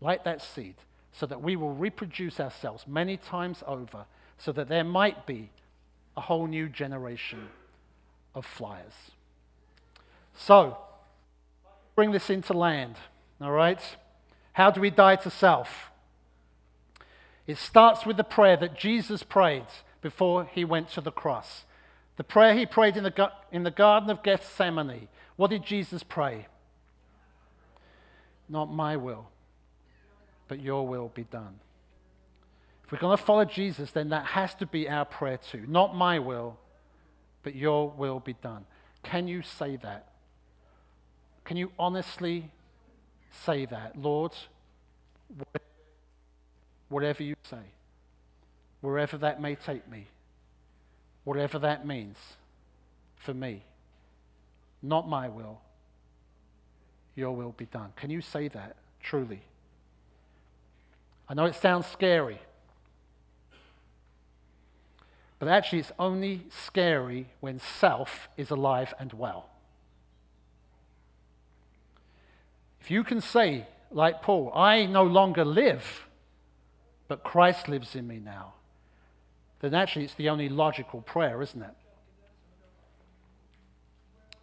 like 0.01 0.23
that 0.23 0.41
seed, 0.41 0.75
so 1.11 1.25
that 1.25 1.43
we 1.43 1.57
will 1.57 1.73
reproduce 1.73 2.39
ourselves 2.39 2.85
many 2.87 3.17
times 3.17 3.61
over, 3.67 4.05
so 4.37 4.53
that 4.53 4.69
there 4.69 4.85
might 4.85 5.27
be 5.27 5.51
a 6.15 6.21
whole 6.21 6.47
new 6.47 6.69
generation 6.69 7.49
of 8.33 8.45
flyers. 8.45 9.11
So, 10.33 10.77
bring 11.93 12.11
this 12.11 12.29
into 12.29 12.53
land, 12.53 12.95
all 13.41 13.51
right? 13.51 13.81
How 14.53 14.71
do 14.71 14.79
we 14.79 14.89
die 14.89 15.17
to 15.17 15.29
self? 15.29 15.91
It 17.45 17.57
starts 17.57 18.05
with 18.05 18.15
the 18.15 18.23
prayer 18.23 18.55
that 18.55 18.79
Jesus 18.79 19.23
prayed 19.23 19.65
before 20.01 20.45
he 20.45 20.63
went 20.63 20.87
to 20.91 21.01
the 21.01 21.11
cross. 21.11 21.65
The 22.15 22.23
prayer 22.23 22.55
he 22.55 22.65
prayed 22.65 22.95
in 22.95 23.03
the, 23.03 23.31
in 23.51 23.63
the 23.63 23.71
Garden 23.71 24.09
of 24.09 24.23
Gethsemane. 24.23 25.09
What 25.35 25.49
did 25.49 25.63
Jesus 25.63 26.03
pray? 26.03 26.47
Not 28.49 28.71
my 28.71 28.97
will, 28.97 29.27
but 30.47 30.59
your 30.59 30.87
will 30.87 31.11
be 31.13 31.23
done. 31.23 31.59
If 32.85 32.91
we're 32.91 32.99
going 32.99 33.17
to 33.17 33.23
follow 33.23 33.45
Jesus, 33.45 33.91
then 33.91 34.09
that 34.09 34.25
has 34.25 34.53
to 34.55 34.65
be 34.65 34.89
our 34.89 35.05
prayer 35.05 35.37
too. 35.37 35.65
Not 35.67 35.95
my 35.95 36.19
will, 36.19 36.57
but 37.41 37.55
your 37.55 37.89
will 37.89 38.19
be 38.19 38.33
done. 38.33 38.65
Can 39.01 39.27
you 39.27 39.41
say 39.41 39.77
that? 39.77 40.09
Can 41.45 41.57
you 41.57 41.71
honestly 41.79 42.51
say 43.45 43.65
that? 43.65 43.99
Lord, 43.99 44.33
whatever 46.89 47.23
you 47.23 47.35
say, 47.43 47.57
wherever 48.81 49.17
that 49.17 49.41
may 49.41 49.55
take 49.55 49.89
me, 49.89 50.07
whatever 51.23 51.57
that 51.59 51.87
means 51.87 52.17
for 53.15 53.33
me. 53.33 53.63
Not 54.83 55.07
my 55.07 55.29
will, 55.29 55.61
your 57.15 57.31
will 57.31 57.53
be 57.53 57.65
done. 57.65 57.93
Can 57.95 58.09
you 58.09 58.21
say 58.21 58.49
that 58.49 58.75
truly? 59.01 59.41
I 61.27 61.33
know 61.33 61.45
it 61.45 61.55
sounds 61.55 61.87
scary, 61.87 62.39
but 65.39 65.47
actually, 65.47 65.79
it's 65.79 65.91
only 65.99 66.45
scary 66.49 67.27
when 67.41 67.59
self 67.59 68.29
is 68.37 68.49
alive 68.49 68.93
and 68.97 69.11
well. 69.11 69.49
If 72.79 72.89
you 72.89 73.03
can 73.03 73.19
say, 73.19 73.67
like 73.91 74.21
Paul, 74.21 74.53
I 74.55 74.85
no 74.85 75.03
longer 75.03 75.43
live, 75.43 76.07
but 77.09 77.23
Christ 77.23 77.67
lives 77.67 77.93
in 77.93 78.07
me 78.07 78.19
now, 78.19 78.53
then 79.59 79.73
actually 79.73 80.05
it's 80.05 80.13
the 80.13 80.29
only 80.29 80.47
logical 80.47 81.01
prayer, 81.01 81.41
isn't 81.41 81.61
it? 81.61 81.75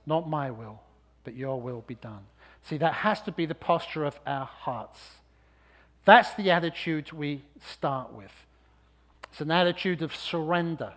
Not 0.06 0.28
my 0.28 0.50
will, 0.50 0.80
but 1.24 1.34
your 1.34 1.60
will 1.60 1.84
be 1.86 1.94
done. 1.94 2.24
See, 2.62 2.76
that 2.78 2.94
has 2.94 3.22
to 3.22 3.32
be 3.32 3.46
the 3.46 3.54
posture 3.54 4.04
of 4.04 4.18
our 4.26 4.44
hearts. 4.44 4.98
That's 6.04 6.34
the 6.34 6.50
attitude 6.50 7.12
we 7.12 7.42
start 7.60 8.12
with. 8.12 8.32
It's 9.30 9.40
an 9.40 9.50
attitude 9.50 10.02
of 10.02 10.14
surrender, 10.14 10.94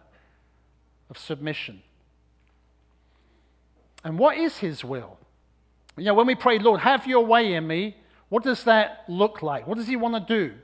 of 1.10 1.18
submission. 1.18 1.84
And 4.04 4.18
what 4.18 4.38
is 4.38 4.58
His 4.58 4.84
will? 4.84 5.18
You 5.98 6.06
know, 6.06 6.13
when 6.13 6.28
we 6.28 6.36
pray, 6.36 6.60
Lord, 6.60 6.82
have 6.82 7.06
your 7.06 7.26
way 7.26 7.54
in 7.54 7.68
me, 7.68 7.96
what 8.30 8.44
does 8.44 8.63
that 8.63 9.04
look 9.08 9.44
like? 9.44 9.68
What 9.68 9.78
does 9.78 9.88
He 9.88 9.96
want 9.96 10.28
to 10.28 10.34
do? 10.34 10.56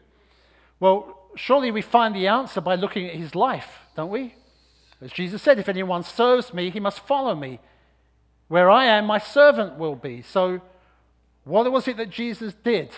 Well, 0.80 1.20
surely 1.36 1.72
we 1.72 1.82
find 1.82 2.16
the 2.16 2.28
answer 2.28 2.62
by 2.62 2.76
looking 2.76 3.08
at 3.08 3.16
his 3.16 3.36
life, 3.36 3.80
don't 3.96 4.10
we? 4.10 4.36
As 5.02 5.12
Jesus 5.12 5.42
said, 5.42 5.60
if 5.60 5.70
anyone 5.70 6.04
serves 6.04 6.54
me, 6.54 6.70
he 6.70 6.80
must 6.80 7.06
follow 7.06 7.36
me. 7.36 7.60
Where 8.50 8.70
I 8.70 8.86
am, 8.86 9.06
my 9.06 9.20
servant 9.20 9.78
will 9.78 9.96
be. 9.96 10.22
So, 10.22 10.60
what 11.46 11.72
was 11.72 11.88
it 11.88 11.98
that 11.98 12.10
Jesus 12.10 12.54
did 12.54 12.90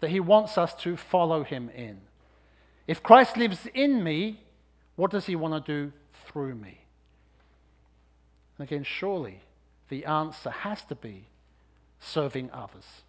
that 0.00 0.10
he 0.10 0.20
wants 0.20 0.56
us 0.56 0.74
to 0.76 0.96
follow 0.96 1.42
him 1.42 1.70
in? 1.70 2.02
If 2.86 3.02
Christ 3.02 3.36
lives 3.36 3.66
in 3.74 4.04
me, 4.04 4.40
what 4.94 5.10
does 5.10 5.26
he 5.26 5.36
want 5.36 5.64
to 5.66 5.72
do 5.72 5.92
through 6.26 6.54
me? 6.54 6.82
And 8.56 8.68
again, 8.68 8.84
surely 8.84 9.40
the 9.88 10.04
answer 10.04 10.50
has 10.50 10.84
to 10.84 10.94
be 10.94 11.26
serving 11.98 12.50
others. 12.52 13.02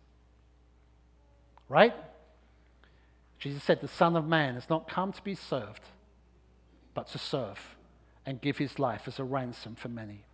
Right? 1.67 1.93
Jesus 3.37 3.63
said, 3.63 3.81
The 3.81 3.87
Son 3.87 4.15
of 4.15 4.25
Man 4.25 4.55
has 4.55 4.69
not 4.69 4.87
come 4.87 5.11
to 5.11 5.21
be 5.21 5.35
served, 5.35 5.83
but 6.93 7.07
to 7.11 7.17
serve 7.17 7.75
and 8.25 8.41
give 8.41 8.57
his 8.57 8.79
life 8.79 9.07
as 9.07 9.19
a 9.19 9.23
ransom 9.23 9.75
for 9.75 9.89
many. 9.89 10.25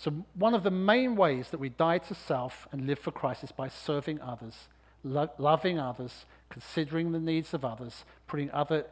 So, 0.00 0.24
one 0.32 0.54
of 0.54 0.62
the 0.62 0.70
main 0.70 1.14
ways 1.14 1.50
that 1.50 1.60
we 1.60 1.68
die 1.68 1.98
to 1.98 2.14
self 2.14 2.66
and 2.72 2.86
live 2.86 2.98
for 2.98 3.10
Christ 3.10 3.44
is 3.44 3.52
by 3.52 3.68
serving 3.68 4.18
others, 4.22 4.68
lo- 5.04 5.28
loving 5.36 5.78
others, 5.78 6.24
considering 6.48 7.12
the 7.12 7.18
needs 7.18 7.52
of 7.52 7.66
others, 7.66 8.06
putting 8.26 8.50
other 8.50 8.86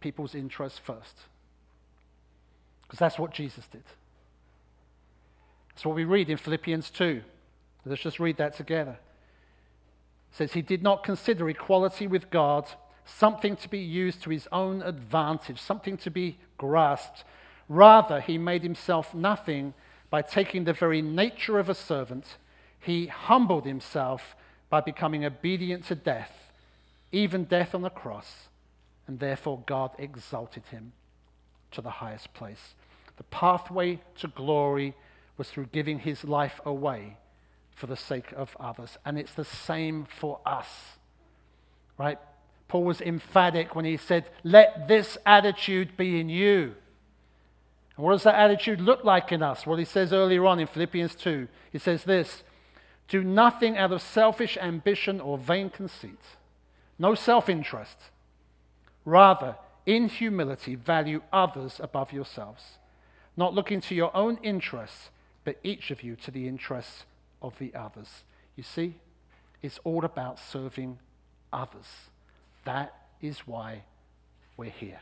people's 0.00 0.34
interests 0.34 0.78
first. 0.78 1.18
Because 2.80 2.98
that's 2.98 3.18
what 3.18 3.30
Jesus 3.30 3.66
did. 3.66 3.82
That's 5.68 5.84
what 5.84 5.96
we 5.96 6.04
read 6.04 6.30
in 6.30 6.38
Philippians 6.38 6.88
2. 6.88 7.20
Let's 7.84 8.00
just 8.00 8.18
read 8.18 8.38
that 8.38 8.56
together. 8.56 8.92
It 10.32 10.36
says, 10.36 10.54
He 10.54 10.62
did 10.62 10.82
not 10.82 11.04
consider 11.04 11.46
equality 11.50 12.06
with 12.06 12.30
God 12.30 12.66
something 13.04 13.54
to 13.56 13.68
be 13.68 13.80
used 13.80 14.22
to 14.22 14.30
his 14.30 14.48
own 14.50 14.80
advantage, 14.80 15.60
something 15.60 15.98
to 15.98 16.10
be 16.10 16.38
grasped. 16.56 17.22
Rather, 17.68 18.22
he 18.22 18.38
made 18.38 18.62
himself 18.62 19.12
nothing 19.12 19.74
by 20.10 20.22
taking 20.22 20.64
the 20.64 20.72
very 20.72 21.02
nature 21.02 21.58
of 21.58 21.68
a 21.68 21.74
servant. 21.74 22.36
He 22.78 23.06
humbled 23.06 23.66
himself 23.66 24.36
by 24.70 24.80
becoming 24.80 25.24
obedient 25.24 25.84
to 25.86 25.94
death, 25.94 26.52
even 27.12 27.44
death 27.44 27.74
on 27.74 27.82
the 27.82 27.90
cross, 27.90 28.48
and 29.06 29.18
therefore 29.18 29.62
God 29.66 29.92
exalted 29.98 30.64
him 30.66 30.92
to 31.70 31.80
the 31.80 31.90
highest 31.90 32.32
place. 32.34 32.74
The 33.16 33.24
pathway 33.24 34.00
to 34.16 34.28
glory 34.28 34.94
was 35.36 35.50
through 35.50 35.66
giving 35.66 36.00
his 36.00 36.24
life 36.24 36.60
away 36.64 37.16
for 37.74 37.86
the 37.86 37.96
sake 37.96 38.32
of 38.36 38.56
others. 38.58 38.96
And 39.04 39.18
it's 39.18 39.34
the 39.34 39.44
same 39.44 40.04
for 40.04 40.40
us, 40.46 40.98
right? 41.98 42.18
Paul 42.68 42.84
was 42.84 43.00
emphatic 43.00 43.74
when 43.74 43.84
he 43.84 43.96
said, 43.96 44.28
Let 44.42 44.88
this 44.88 45.18
attitude 45.26 45.96
be 45.96 46.20
in 46.20 46.28
you. 46.28 46.74
And 47.96 48.04
what 48.04 48.12
does 48.12 48.24
that 48.24 48.34
attitude 48.34 48.80
look 48.80 49.04
like 49.04 49.30
in 49.30 49.42
us? 49.42 49.66
Well, 49.66 49.78
he 49.78 49.84
says 49.84 50.12
earlier 50.12 50.44
on 50.46 50.58
in 50.58 50.66
Philippians 50.66 51.14
2, 51.14 51.48
he 51.70 51.78
says 51.78 52.04
this 52.04 52.42
Do 53.08 53.22
nothing 53.22 53.76
out 53.76 53.92
of 53.92 54.02
selfish 54.02 54.58
ambition 54.60 55.20
or 55.20 55.38
vain 55.38 55.70
conceit, 55.70 56.36
no 56.98 57.14
self 57.14 57.48
interest. 57.48 58.10
Rather, 59.04 59.56
in 59.86 60.08
humility, 60.08 60.74
value 60.74 61.20
others 61.32 61.78
above 61.78 62.12
yourselves, 62.12 62.78
not 63.36 63.52
looking 63.54 63.80
to 63.82 63.94
your 63.94 64.16
own 64.16 64.38
interests, 64.42 65.10
but 65.44 65.58
each 65.62 65.90
of 65.90 66.02
you 66.02 66.16
to 66.16 66.30
the 66.30 66.48
interests 66.48 67.04
of 67.42 67.58
the 67.58 67.74
others. 67.74 68.24
You 68.56 68.62
see, 68.62 68.94
it's 69.62 69.78
all 69.84 70.04
about 70.04 70.38
serving 70.38 70.98
others. 71.52 72.08
That 72.64 72.94
is 73.20 73.40
why 73.40 73.82
we're 74.56 74.70
here. 74.70 75.00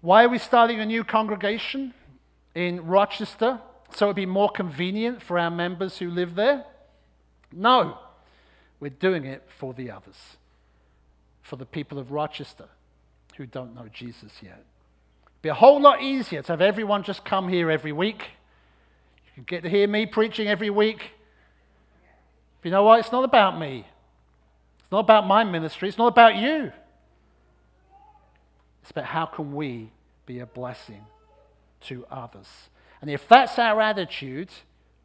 Why 0.00 0.24
are 0.24 0.28
we 0.28 0.38
starting 0.38 0.80
a 0.80 0.86
new 0.86 1.02
congregation 1.02 1.92
in 2.54 2.86
Rochester? 2.86 3.60
So 3.90 4.06
it'd 4.06 4.16
be 4.16 4.26
more 4.26 4.50
convenient 4.50 5.22
for 5.22 5.38
our 5.38 5.50
members 5.50 5.98
who 5.98 6.10
live 6.10 6.34
there? 6.34 6.64
No, 7.52 7.98
we're 8.78 8.90
doing 8.90 9.24
it 9.24 9.42
for 9.58 9.72
the 9.72 9.90
others, 9.90 10.36
for 11.42 11.56
the 11.56 11.66
people 11.66 11.98
of 11.98 12.12
Rochester 12.12 12.66
who 13.36 13.46
don't 13.46 13.74
know 13.74 13.86
Jesus 13.92 14.32
yet. 14.42 14.64
It'd 15.24 15.42
be 15.42 15.48
a 15.48 15.54
whole 15.54 15.80
lot 15.80 16.02
easier 16.02 16.42
to 16.42 16.52
have 16.52 16.60
everyone 16.60 17.02
just 17.02 17.24
come 17.24 17.48
here 17.48 17.70
every 17.70 17.92
week. 17.92 18.22
You 19.26 19.32
can 19.34 19.44
get 19.44 19.62
to 19.62 19.70
hear 19.70 19.88
me 19.88 20.06
preaching 20.06 20.48
every 20.48 20.70
week. 20.70 21.12
But 22.60 22.68
you 22.68 22.70
know 22.70 22.82
what? 22.82 23.00
It's 23.00 23.12
not 23.12 23.24
about 23.24 23.58
me. 23.58 23.86
It's 24.80 24.92
not 24.92 25.00
about 25.00 25.26
my 25.26 25.44
ministry. 25.44 25.88
It's 25.88 25.98
not 25.98 26.08
about 26.08 26.36
you. 26.36 26.72
It's 28.88 28.92
about 28.92 29.04
how 29.04 29.26
can 29.26 29.52
we 29.52 29.90
be 30.24 30.38
a 30.38 30.46
blessing 30.46 31.04
to 31.82 32.06
others. 32.10 32.70
And 33.02 33.10
if 33.10 33.28
that's 33.28 33.58
our 33.58 33.82
attitude, 33.82 34.48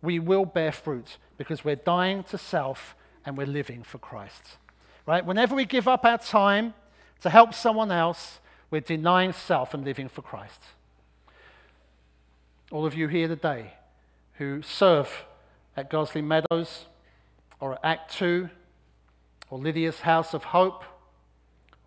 we 0.01 0.19
will 0.19 0.45
bear 0.45 0.71
fruit 0.71 1.17
because 1.37 1.65
we're 1.65 1.75
dying 1.75 2.23
to 2.29 2.37
self 2.37 2.95
and 3.25 3.37
we're 3.37 3.45
living 3.45 3.83
for 3.83 3.97
Christ. 3.97 4.55
Right? 5.05 5.25
Whenever 5.25 5.53
we 5.53 5.65
give 5.65 5.89
up 5.89 6.05
our 6.05 6.17
time 6.17 6.75
to 7.23 7.29
help 7.29 7.53
someone 7.53 7.91
else, 7.91 8.39
we're 8.71 8.79
denying 8.79 9.33
self 9.33 9.73
and 9.73 9.83
living 9.83 10.07
for 10.07 10.21
Christ. 10.21 10.61
All 12.71 12.85
of 12.85 12.93
you 12.93 13.09
here 13.09 13.27
today 13.27 13.73
who 14.35 14.61
serve 14.61 15.25
at 15.75 15.89
Gosley 15.89 16.21
Meadows 16.21 16.85
or 17.59 17.73
at 17.73 17.79
Act 17.83 18.13
2 18.13 18.49
or 19.49 19.59
Lydia's 19.59 19.99
House 19.99 20.33
of 20.33 20.45
Hope, 20.45 20.85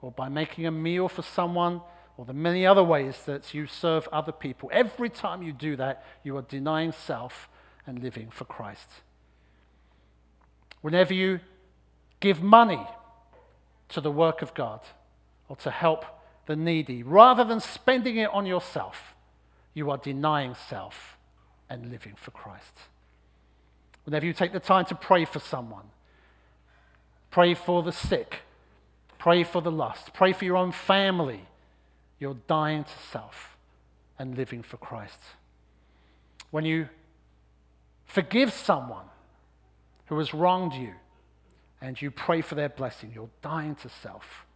or 0.07 0.13
by 0.13 0.29
making 0.29 0.67
a 0.67 0.71
meal 0.71 1.09
for 1.09 1.23
someone, 1.23 1.81
or 2.17 2.25
the 2.25 2.33
many 2.33 2.65
other 2.65 2.85
ways 2.85 3.25
that 3.27 3.53
you 3.53 3.67
serve 3.67 4.09
other 4.13 4.31
people. 4.31 4.71
Every 4.73 5.11
time 5.11 5.43
you 5.43 5.53
do 5.53 5.75
that, 5.75 6.05
you 6.23 6.37
are 6.37 6.43
denying 6.43 6.93
self 6.93 7.49
and 7.89 8.01
living 8.01 8.31
for 8.31 8.45
Christ. 8.45 8.89
Whenever 10.81 11.13
you 11.13 11.41
give 12.21 12.41
money 12.41 12.87
to 13.89 14.01
the 14.01 14.13
work 14.13 14.43
of 14.43 14.55
God 14.55 14.81
or 15.49 15.57
to 15.57 15.73
help 15.73 16.05
the 16.47 16.55
needy, 16.55 17.03
rather 17.03 17.43
than 17.43 17.59
spending 17.59 18.17
it 18.17 18.31
on 18.31 18.47
yourself, 18.47 19.17
you 19.75 19.91
are 19.91 19.99
denying 19.99 20.55
self 20.55 21.19
and 21.69 21.91
living 21.91 22.15
for 22.15 22.31
Christ. 22.31 22.77
Whenever 24.05 24.25
you 24.25 24.33
take 24.33 24.53
the 24.53 24.61
time 24.61 24.85
to 24.85 24.95
pray 24.95 25.25
for 25.25 25.41
someone, 25.41 25.91
Pray 27.37 27.53
for 27.53 27.83
the 27.83 27.93
sick. 27.93 28.37
Pray 29.27 29.43
for 29.43 29.61
the 29.61 29.73
lost. 29.73 30.15
Pray 30.15 30.33
for 30.33 30.45
your 30.45 30.57
own 30.57 30.71
family. 30.71 31.41
You're 32.21 32.37
dying 32.47 32.85
to 32.85 32.99
self 33.11 33.57
and 34.21 34.37
living 34.37 34.63
for 34.63 34.77
Christ. 34.77 35.19
When 36.53 36.65
you 36.65 36.89
forgive 38.05 38.53
someone 38.53 39.07
who 40.05 40.17
has 40.19 40.33
wronged 40.33 40.75
you 40.75 40.93
and 41.81 42.01
you 42.01 42.13
pray 42.13 42.41
for 42.41 42.55
their 42.55 42.69
blessing, 42.69 43.11
you're 43.13 43.29
dying 43.43 43.75
to 43.75 43.89
self 43.89 44.47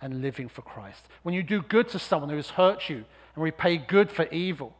and 0.00 0.22
living 0.22 0.48
for 0.48 0.62
Christ. 0.62 1.08
When 1.24 1.34
you 1.34 1.42
do 1.42 1.60
good 1.60 1.88
to 1.88 1.98
someone 1.98 2.30
who 2.30 2.36
has 2.36 2.50
hurt 2.50 2.88
you 2.88 3.04
and 3.34 3.42
repay 3.42 3.76
good 3.76 4.08
for 4.08 4.28
evil, 4.28 4.76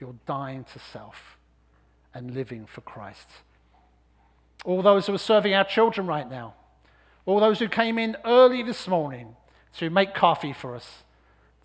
you're 0.00 0.14
dying 0.24 0.64
to 0.72 0.78
self 0.78 1.36
and 2.14 2.32
living 2.32 2.64
for 2.64 2.80
Christ 2.80 3.28
all 4.64 4.82
those 4.82 5.06
who 5.06 5.14
are 5.14 5.18
serving 5.18 5.54
our 5.54 5.64
children 5.64 6.06
right 6.06 6.28
now, 6.28 6.54
all 7.26 7.40
those 7.40 7.58
who 7.58 7.68
came 7.68 7.98
in 7.98 8.16
early 8.24 8.62
this 8.62 8.88
morning 8.88 9.36
to 9.76 9.90
make 9.90 10.14
coffee 10.14 10.52
for 10.52 10.74
us, 10.74 11.04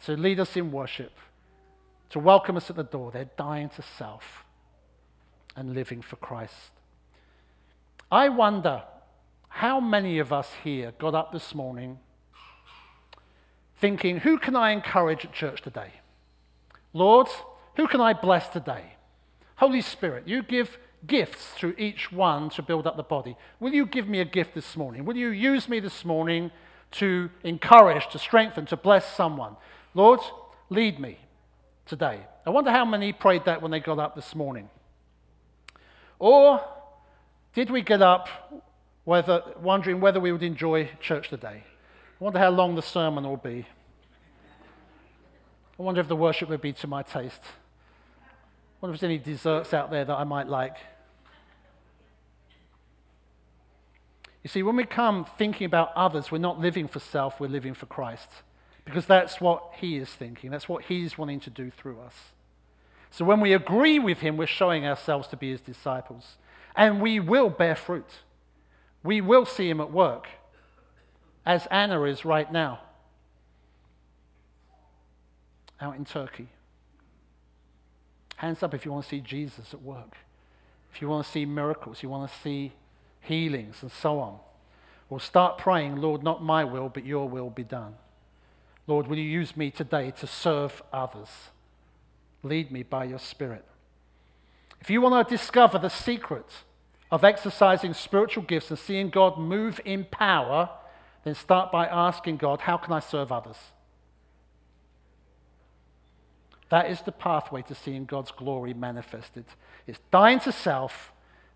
to 0.05 0.15
lead 0.15 0.39
us 0.39 0.55
in 0.55 0.71
worship, 0.71 1.13
to 2.09 2.19
welcome 2.19 2.55
us 2.57 2.69
at 2.69 2.75
the 2.75 2.83
door. 2.83 3.11
They're 3.11 3.29
dying 3.37 3.69
to 3.69 3.81
self 3.81 4.45
and 5.55 5.73
living 5.73 6.01
for 6.01 6.15
Christ. 6.17 6.71
I 8.11 8.29
wonder 8.29 8.83
how 9.49 9.79
many 9.79 10.19
of 10.19 10.31
us 10.31 10.49
here 10.63 10.93
got 10.99 11.15
up 11.15 11.33
this 11.33 11.55
morning 11.55 11.99
thinking, 13.79 14.19
who 14.19 14.37
can 14.37 14.55
I 14.55 14.71
encourage 14.71 15.25
at 15.25 15.33
church 15.33 15.61
today? 15.61 15.91
Lord, 16.93 17.27
who 17.75 17.87
can 17.87 18.01
I 18.01 18.13
bless 18.13 18.47
today? 18.47 18.93
Holy 19.55 19.81
Spirit, 19.81 20.27
you 20.27 20.43
give 20.43 20.77
gifts 21.05 21.49
through 21.49 21.75
each 21.77 22.11
one 22.11 22.49
to 22.51 22.61
build 22.61 22.87
up 22.87 22.97
the 22.97 23.03
body. 23.03 23.37
Will 23.59 23.73
you 23.73 23.85
give 23.85 24.07
me 24.07 24.19
a 24.19 24.25
gift 24.25 24.55
this 24.55 24.75
morning? 24.75 25.05
Will 25.05 25.15
you 25.15 25.29
use 25.29 25.69
me 25.69 25.79
this 25.79 26.03
morning 26.03 26.51
to 26.91 27.29
encourage, 27.43 28.07
to 28.09 28.19
strengthen, 28.19 28.65
to 28.67 28.77
bless 28.77 29.15
someone? 29.15 29.55
Lord, 29.93 30.19
lead 30.69 30.99
me 30.99 31.19
today. 31.85 32.21
I 32.45 32.49
wonder 32.49 32.71
how 32.71 32.85
many 32.85 33.13
prayed 33.13 33.45
that 33.45 33.61
when 33.61 33.71
they 33.71 33.79
got 33.79 33.99
up 33.99 34.15
this 34.15 34.33
morning. 34.33 34.69
Or 36.19 36.63
did 37.53 37.69
we 37.69 37.81
get 37.81 38.01
up 38.01 38.27
whether, 39.03 39.41
wondering 39.61 39.99
whether 39.99 40.19
we 40.19 40.31
would 40.31 40.43
enjoy 40.43 40.89
church 40.99 41.29
today? 41.29 41.63
I 42.19 42.23
wonder 42.23 42.39
how 42.39 42.49
long 42.49 42.75
the 42.75 42.81
sermon 42.81 43.23
will 43.23 43.37
be. 43.37 43.67
I 45.79 45.83
wonder 45.83 46.01
if 46.01 46.07
the 46.07 46.15
worship 46.15 46.49
would 46.49 46.61
be 46.61 46.73
to 46.73 46.87
my 46.87 47.03
taste. 47.03 47.43
Wonder 48.81 48.93
if 48.93 49.01
there's 49.01 49.09
any 49.09 49.17
desserts 49.17 49.73
out 49.73 49.89
there 49.89 50.05
that 50.05 50.15
I 50.15 50.23
might 50.23 50.47
like. 50.47 50.77
You 54.43 54.49
see, 54.49 54.63
when 54.63 54.75
we 54.75 54.85
come 54.85 55.25
thinking 55.37 55.65
about 55.65 55.91
others, 55.95 56.31
we're 56.31 56.37
not 56.37 56.59
living 56.59 56.87
for 56.87 56.99
self, 56.99 57.39
we're 57.39 57.47
living 57.47 57.73
for 57.73 57.85
Christ. 57.85 58.29
Because 58.85 59.05
that's 59.05 59.41
what 59.41 59.73
He 59.79 59.97
is 59.97 60.09
thinking, 60.09 60.51
that's 60.51 60.69
what 60.69 60.85
He's 60.85 61.17
wanting 61.17 61.41
to 61.41 61.49
do 61.49 61.69
through 61.69 61.99
us. 61.99 62.31
So 63.09 63.25
when 63.25 63.41
we 63.41 63.51
agree 63.53 63.99
with 63.99 64.19
Him, 64.19 64.37
we're 64.37 64.47
showing 64.47 64.85
ourselves 64.85 65.27
to 65.29 65.37
be 65.37 65.51
His 65.51 65.59
disciples. 65.59 66.37
And 66.75 67.01
we 67.01 67.19
will 67.19 67.49
bear 67.49 67.75
fruit. 67.75 68.19
We 69.03 69.19
will 69.19 69.45
see 69.45 69.69
Him 69.69 69.81
at 69.81 69.91
work, 69.91 70.27
as 71.45 71.67
Anna 71.71 72.03
is 72.03 72.23
right 72.23 72.51
now, 72.51 72.79
out 75.81 75.95
in 75.95 76.05
Turkey. 76.05 76.49
Hands 78.37 78.61
up 78.63 78.73
if 78.73 78.85
you 78.85 78.91
want 78.91 79.03
to 79.03 79.09
see 79.09 79.19
Jesus 79.19 79.73
at 79.73 79.81
work. 79.81 80.15
If 80.93 81.01
you 81.01 81.09
want 81.09 81.25
to 81.25 81.31
see 81.31 81.45
miracles, 81.45 82.01
you 82.01 82.09
want 82.09 82.31
to 82.31 82.37
see 82.39 82.73
healings 83.19 83.81
and 83.81 83.91
so 83.91 84.19
on. 84.19 84.39
Well, 85.09 85.19
start 85.19 85.57
praying, 85.57 85.97
Lord, 85.97 86.23
not 86.23 86.43
my 86.43 86.63
will, 86.63 86.89
but 86.89 87.05
your 87.05 87.27
will 87.27 87.49
be 87.49 87.63
done. 87.63 87.95
Lord, 88.85 89.07
will 89.07 89.17
you 89.17 89.23
use 89.23 89.57
me 89.57 89.71
today 89.71 90.11
to 90.19 90.27
serve 90.27 90.81
others? 90.93 91.29
Lead 92.43 92.71
me 92.71 92.83
by 92.83 93.05
your 93.05 93.19
Spirit. 93.19 93.65
If 94.79 94.89
you 94.89 95.01
want 95.01 95.27
to 95.27 95.35
discover 95.35 95.79
the 95.79 95.89
secret 95.89 96.45
of 97.09 97.23
exercising 97.23 97.93
spiritual 97.93 98.43
gifts 98.43 98.69
and 98.69 98.79
seeing 98.79 99.09
God 99.09 99.39
move 99.39 99.79
in 99.83 100.05
power, 100.05 100.69
then 101.23 101.35
start 101.35 101.71
by 101.71 101.87
asking 101.87 102.37
God, 102.37 102.61
How 102.61 102.77
can 102.77 102.93
I 102.93 102.99
serve 102.99 103.31
others? 103.31 103.57
That 106.69 106.89
is 106.89 107.01
the 107.01 107.11
pathway 107.11 107.61
to 107.63 107.75
seeing 107.75 108.05
God's 108.05 108.31
glory 108.31 108.73
manifested. 108.73 109.45
It's 109.85 109.99
dying 110.11 110.39
to 110.41 110.51
self 110.51 111.11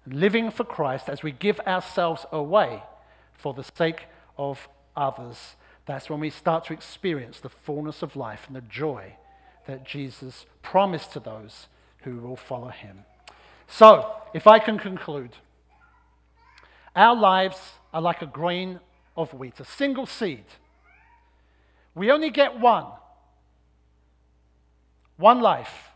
living 0.08 0.50
for 0.50 0.64
Christ 0.64 1.10
as 1.10 1.22
we 1.22 1.32
give 1.32 1.60
ourselves 1.62 2.26
away 2.32 2.84
for 3.34 3.54
the 3.54 3.64
sake 3.64 4.06
of 4.38 4.68
others. 4.96 5.56
That's 5.86 6.10
when 6.10 6.20
we 6.20 6.30
start 6.30 6.66
to 6.66 6.74
experience 6.74 7.40
the 7.40 7.50
fullness 7.50 8.02
of 8.02 8.16
life 8.16 8.46
and 8.48 8.56
the 8.56 8.62
joy 8.62 9.16
that 9.68 9.86
Jesus 9.86 10.46
promised 10.62 11.14
to 11.14 11.20
those 11.20 11.68
who 12.04 12.18
will 12.18 12.36
follow 12.36 12.70
him. 12.70 13.06
So, 13.68 14.16
if 14.34 14.48
I 14.48 14.60
can 14.60 14.78
conclude, 14.78 15.32
our 16.96 17.16
lives 17.16 17.58
are 17.94 18.02
like 18.02 18.22
a 18.22 18.26
grain 18.26 18.80
of 19.16 19.34
wheat, 19.34 19.60
a 19.60 19.66
single 19.66 20.06
seed. 20.06 20.46
We 21.96 22.12
only 22.12 22.30
get 22.30 22.60
one, 22.60 22.86
one 25.22 25.40
life, 25.40 25.92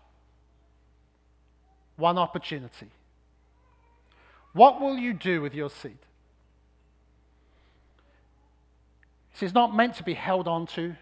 one 1.98 2.18
opportunity. 2.18 2.90
What 4.54 4.80
will 4.80 4.98
you 4.98 5.14
do 5.14 5.42
with 5.42 5.54
your 5.54 5.70
seed? 5.70 5.98
See, 9.34 9.46
it's 9.46 9.56
not 9.56 9.76
meant 9.76 9.96
to 9.96 10.04
be 10.04 10.14
held 10.14 10.48
onto, 10.48 10.94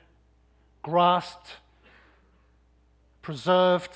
grasped, 0.81 1.57
preserved, 3.21 3.91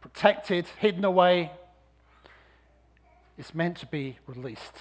protected, 0.00 0.66
hidden 0.78 1.04
away. 1.04 1.50
It's 3.38 3.54
meant 3.54 3.78
to 3.78 3.86
be 3.86 4.18
released, 4.26 4.76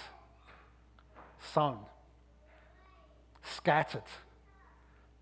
sown, 1.40 1.80
scattered, 3.42 4.04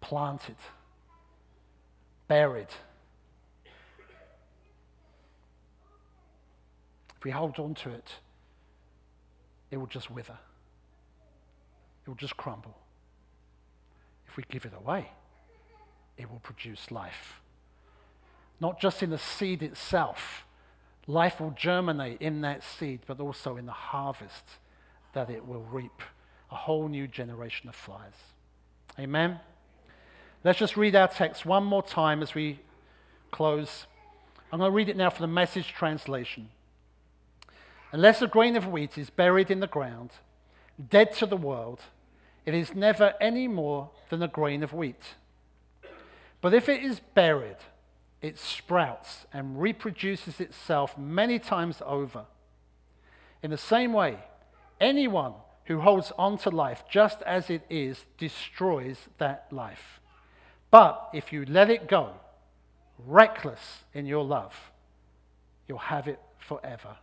planted, 0.01 0.57
buried. 2.27 2.67
If 7.17 7.23
we 7.23 7.31
hold 7.31 7.59
on 7.59 7.73
to 7.75 7.89
it, 7.89 8.11
it 9.71 9.77
will 9.77 9.87
just 9.87 10.11
wither. 10.11 10.37
It 12.05 12.09
will 12.09 12.15
just 12.15 12.37
crumble. 12.37 12.77
If 14.27 14.37
we 14.37 14.43
give 14.49 14.65
it 14.65 14.73
away, 14.77 15.11
it 16.17 16.29
will 16.29 16.39
produce 16.39 16.91
life. 16.91 17.41
Not 18.59 18.79
just 18.79 19.03
in 19.03 19.09
the 19.09 19.17
seed 19.17 19.61
itself, 19.61 20.45
life 21.05 21.39
will 21.39 21.51
germinate 21.51 22.21
in 22.21 22.41
that 22.41 22.63
seed, 22.63 23.01
but 23.07 23.19
also 23.19 23.57
in 23.57 23.65
the 23.65 23.71
harvest 23.71 24.45
that 25.13 25.29
it 25.29 25.45
will 25.45 25.63
reap 25.63 26.01
a 26.51 26.55
whole 26.55 26.87
new 26.87 27.07
generation 27.07 27.69
of 27.69 27.75
flies. 27.75 28.33
Amen? 28.99 29.39
Let's 30.43 30.59
just 30.59 30.77
read 30.77 30.95
our 30.95 31.07
text 31.07 31.45
one 31.45 31.63
more 31.63 31.81
time 31.81 32.21
as 32.21 32.35
we 32.35 32.59
close. 33.31 33.87
I'm 34.51 34.59
going 34.59 34.71
to 34.71 34.75
read 34.75 34.87
it 34.87 34.95
now 34.95 35.09
from 35.09 35.23
the 35.23 35.33
message 35.33 35.69
translation. 35.69 36.49
Unless 37.91 38.21
a 38.21 38.27
grain 38.27 38.55
of 38.55 38.67
wheat 38.67 38.97
is 38.97 39.09
buried 39.09 39.49
in 39.49 39.61
the 39.61 39.67
ground, 39.67 40.11
dead 40.89 41.11
to 41.15 41.25
the 41.25 41.37
world, 41.37 41.81
it 42.45 42.53
is 42.53 42.75
never 42.75 43.15
any 43.19 43.47
more 43.47 43.89
than 44.09 44.21
a 44.21 44.27
grain 44.27 44.61
of 44.61 44.73
wheat. 44.73 45.15
But 46.39 46.53
if 46.53 46.69
it 46.69 46.83
is 46.83 46.99
buried, 46.99 47.57
it 48.21 48.37
sprouts 48.37 49.25
and 49.33 49.59
reproduces 49.59 50.39
itself 50.39 50.97
many 50.97 51.39
times 51.39 51.81
over. 51.85 52.25
In 53.41 53.49
the 53.49 53.57
same 53.57 53.91
way, 53.91 54.19
anyone 54.79 55.33
who 55.65 55.81
holds 55.81 56.11
on 56.17 56.37
to 56.39 56.49
life 56.51 56.83
just 56.89 57.23
as 57.23 57.49
it 57.49 57.63
is 57.69 58.05
destroys 58.17 59.09
that 59.17 59.47
life. 59.51 59.99
But 60.69 61.09
if 61.13 61.31
you 61.31 61.45
let 61.45 61.69
it 61.69 61.87
go, 61.87 62.11
reckless 63.05 63.83
in 63.93 64.05
your 64.05 64.23
love, 64.23 64.71
you'll 65.67 65.77
have 65.77 66.07
it 66.07 66.19
forever, 66.37 66.97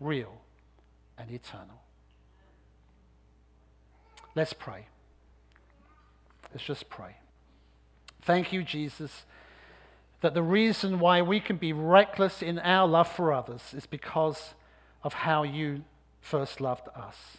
real 0.00 0.32
and 1.18 1.30
eternal. 1.30 1.82
Let's 4.34 4.52
pray. 4.52 4.86
Let's 6.52 6.64
just 6.64 6.88
pray. 6.88 7.16
Thank 8.22 8.52
you, 8.52 8.62
Jesus, 8.62 9.24
that 10.20 10.34
the 10.34 10.42
reason 10.42 11.00
why 11.00 11.22
we 11.22 11.40
can 11.40 11.56
be 11.56 11.72
reckless 11.72 12.42
in 12.42 12.58
our 12.58 12.86
love 12.86 13.08
for 13.08 13.32
others 13.32 13.74
is 13.76 13.86
because 13.86 14.54
of 15.02 15.12
how 15.12 15.42
you 15.42 15.82
first 16.20 16.60
loved 16.60 16.88
us. 16.94 17.38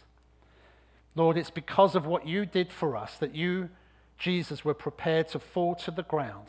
Lord, 1.15 1.37
it's 1.37 1.49
because 1.49 1.95
of 1.95 2.05
what 2.05 2.27
you 2.27 2.45
did 2.45 2.71
for 2.71 2.97
us 2.97 3.17
that 3.17 3.35
you, 3.35 3.69
Jesus, 4.17 4.63
were 4.63 4.73
prepared 4.73 5.27
to 5.29 5.39
fall 5.39 5.75
to 5.75 5.91
the 5.91 6.03
ground, 6.03 6.47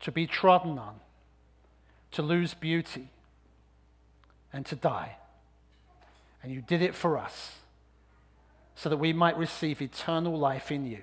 to 0.00 0.12
be 0.12 0.26
trodden 0.26 0.78
on, 0.78 0.96
to 2.12 2.22
lose 2.22 2.54
beauty, 2.54 3.08
and 4.52 4.66
to 4.66 4.76
die. 4.76 5.16
And 6.42 6.52
you 6.52 6.60
did 6.60 6.82
it 6.82 6.94
for 6.94 7.16
us 7.16 7.56
so 8.74 8.88
that 8.88 8.96
we 8.96 9.12
might 9.12 9.38
receive 9.38 9.80
eternal 9.80 10.36
life 10.36 10.72
in 10.72 10.84
you. 10.84 11.02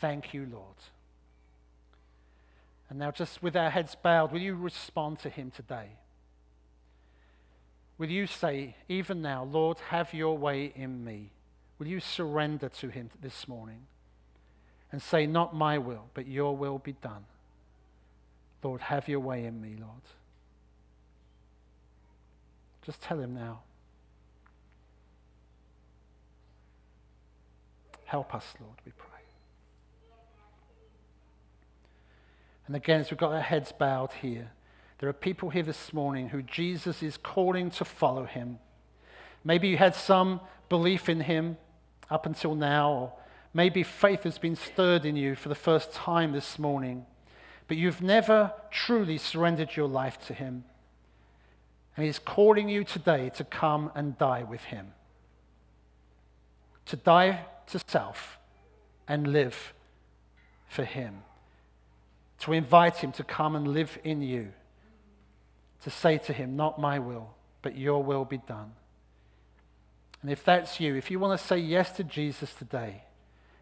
Thank 0.00 0.34
you, 0.34 0.46
Lord. 0.50 0.76
And 2.90 2.98
now, 2.98 3.10
just 3.10 3.42
with 3.42 3.56
our 3.56 3.70
heads 3.70 3.96
bowed, 4.00 4.30
will 4.30 4.40
you 4.40 4.54
respond 4.54 5.18
to 5.20 5.30
him 5.30 5.50
today? 5.50 5.88
Will 7.96 8.10
you 8.10 8.26
say, 8.26 8.76
even 8.88 9.22
now, 9.22 9.44
Lord, 9.44 9.78
have 9.88 10.12
your 10.12 10.36
way 10.36 10.72
in 10.76 11.04
me? 11.04 11.30
Will 11.78 11.86
you 11.86 12.00
surrender 12.00 12.68
to 12.68 12.88
him 12.88 13.10
this 13.20 13.48
morning 13.48 13.86
and 14.94 15.02
say, 15.02 15.26
Not 15.26 15.52
my 15.52 15.76
will, 15.76 16.04
but 16.14 16.28
your 16.28 16.56
will 16.56 16.78
be 16.78 16.92
done? 16.92 17.24
Lord, 18.62 18.80
have 18.80 19.08
your 19.08 19.18
way 19.18 19.44
in 19.44 19.60
me, 19.60 19.70
Lord. 19.76 20.02
Just 22.86 23.00
tell 23.00 23.18
him 23.18 23.34
now. 23.34 23.62
Help 28.04 28.36
us, 28.36 28.54
Lord, 28.60 28.76
we 28.86 28.92
pray. 28.96 29.08
And 32.68 32.76
again, 32.76 33.00
as 33.00 33.10
we've 33.10 33.18
got 33.18 33.32
our 33.32 33.40
heads 33.40 33.72
bowed 33.76 34.12
here, 34.22 34.52
there 35.00 35.08
are 35.08 35.12
people 35.12 35.50
here 35.50 35.64
this 35.64 35.92
morning 35.92 36.28
who 36.28 36.40
Jesus 36.40 37.02
is 37.02 37.16
calling 37.16 37.68
to 37.72 37.84
follow 37.84 38.26
him. 38.26 38.60
Maybe 39.42 39.66
you 39.66 39.76
had 39.76 39.96
some 39.96 40.40
belief 40.68 41.08
in 41.08 41.22
him 41.22 41.56
up 42.08 42.26
until 42.26 42.54
now, 42.54 42.92
or 42.92 43.12
maybe 43.54 43.82
faith 43.82 44.24
has 44.24 44.36
been 44.36 44.56
stirred 44.56 45.06
in 45.06 45.16
you 45.16 45.34
for 45.34 45.48
the 45.48 45.54
first 45.54 45.92
time 45.92 46.32
this 46.32 46.58
morning, 46.58 47.06
but 47.68 47.78
you've 47.78 48.02
never 48.02 48.52
truly 48.70 49.16
surrendered 49.16 49.76
your 49.76 49.88
life 49.88 50.18
to 50.26 50.34
him. 50.34 50.64
And 51.96 52.04
he's 52.04 52.18
calling 52.18 52.68
you 52.68 52.84
today 52.84 53.30
to 53.36 53.44
come 53.44 53.90
and 53.94 54.18
die 54.18 54.42
with 54.42 54.64
him, 54.64 54.92
to 56.86 56.96
die 56.96 57.46
to 57.68 57.80
self 57.86 58.38
and 59.08 59.32
live 59.32 59.72
for 60.68 60.84
him 60.84 61.22
to 62.44 62.52
invite 62.52 62.96
him 62.96 63.10
to 63.10 63.24
come 63.24 63.56
and 63.56 63.68
live 63.68 63.98
in 64.04 64.20
you, 64.20 64.52
to 65.82 65.88
say 65.88 66.18
to 66.18 66.32
him, 66.32 66.56
Not 66.56 66.78
my 66.78 66.98
will, 66.98 67.30
but 67.62 67.76
your 67.76 68.02
will 68.02 68.26
be 68.26 68.36
done. 68.36 68.72
And 70.20 70.30
if 70.30 70.44
that's 70.44 70.78
you, 70.78 70.94
if 70.94 71.10
you 71.10 71.18
want 71.18 71.40
to 71.40 71.46
say 71.46 71.58
yes 71.58 71.92
to 71.92 72.04
Jesus 72.04 72.52
today, 72.52 73.04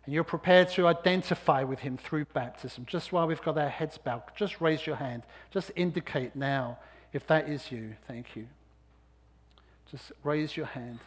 and 0.04 0.12
you're 0.12 0.24
prepared 0.24 0.68
to 0.70 0.86
identify 0.86 1.62
with 1.62 1.80
him 1.80 1.96
through 1.96 2.24
baptism, 2.26 2.86
just 2.86 3.12
while 3.12 3.26
we've 3.26 3.42
got 3.42 3.56
our 3.56 3.68
heads 3.68 3.98
bowed, 3.98 4.22
just 4.36 4.60
raise 4.60 4.86
your 4.86 4.96
hand. 4.96 5.22
Just 5.52 5.70
indicate 5.76 6.34
now 6.34 6.78
if 7.12 7.26
that 7.28 7.48
is 7.48 7.70
you. 7.70 7.94
Thank 8.08 8.34
you. 8.34 8.48
Just 9.90 10.10
raise 10.24 10.56
your 10.56 10.66
hand 10.66 10.98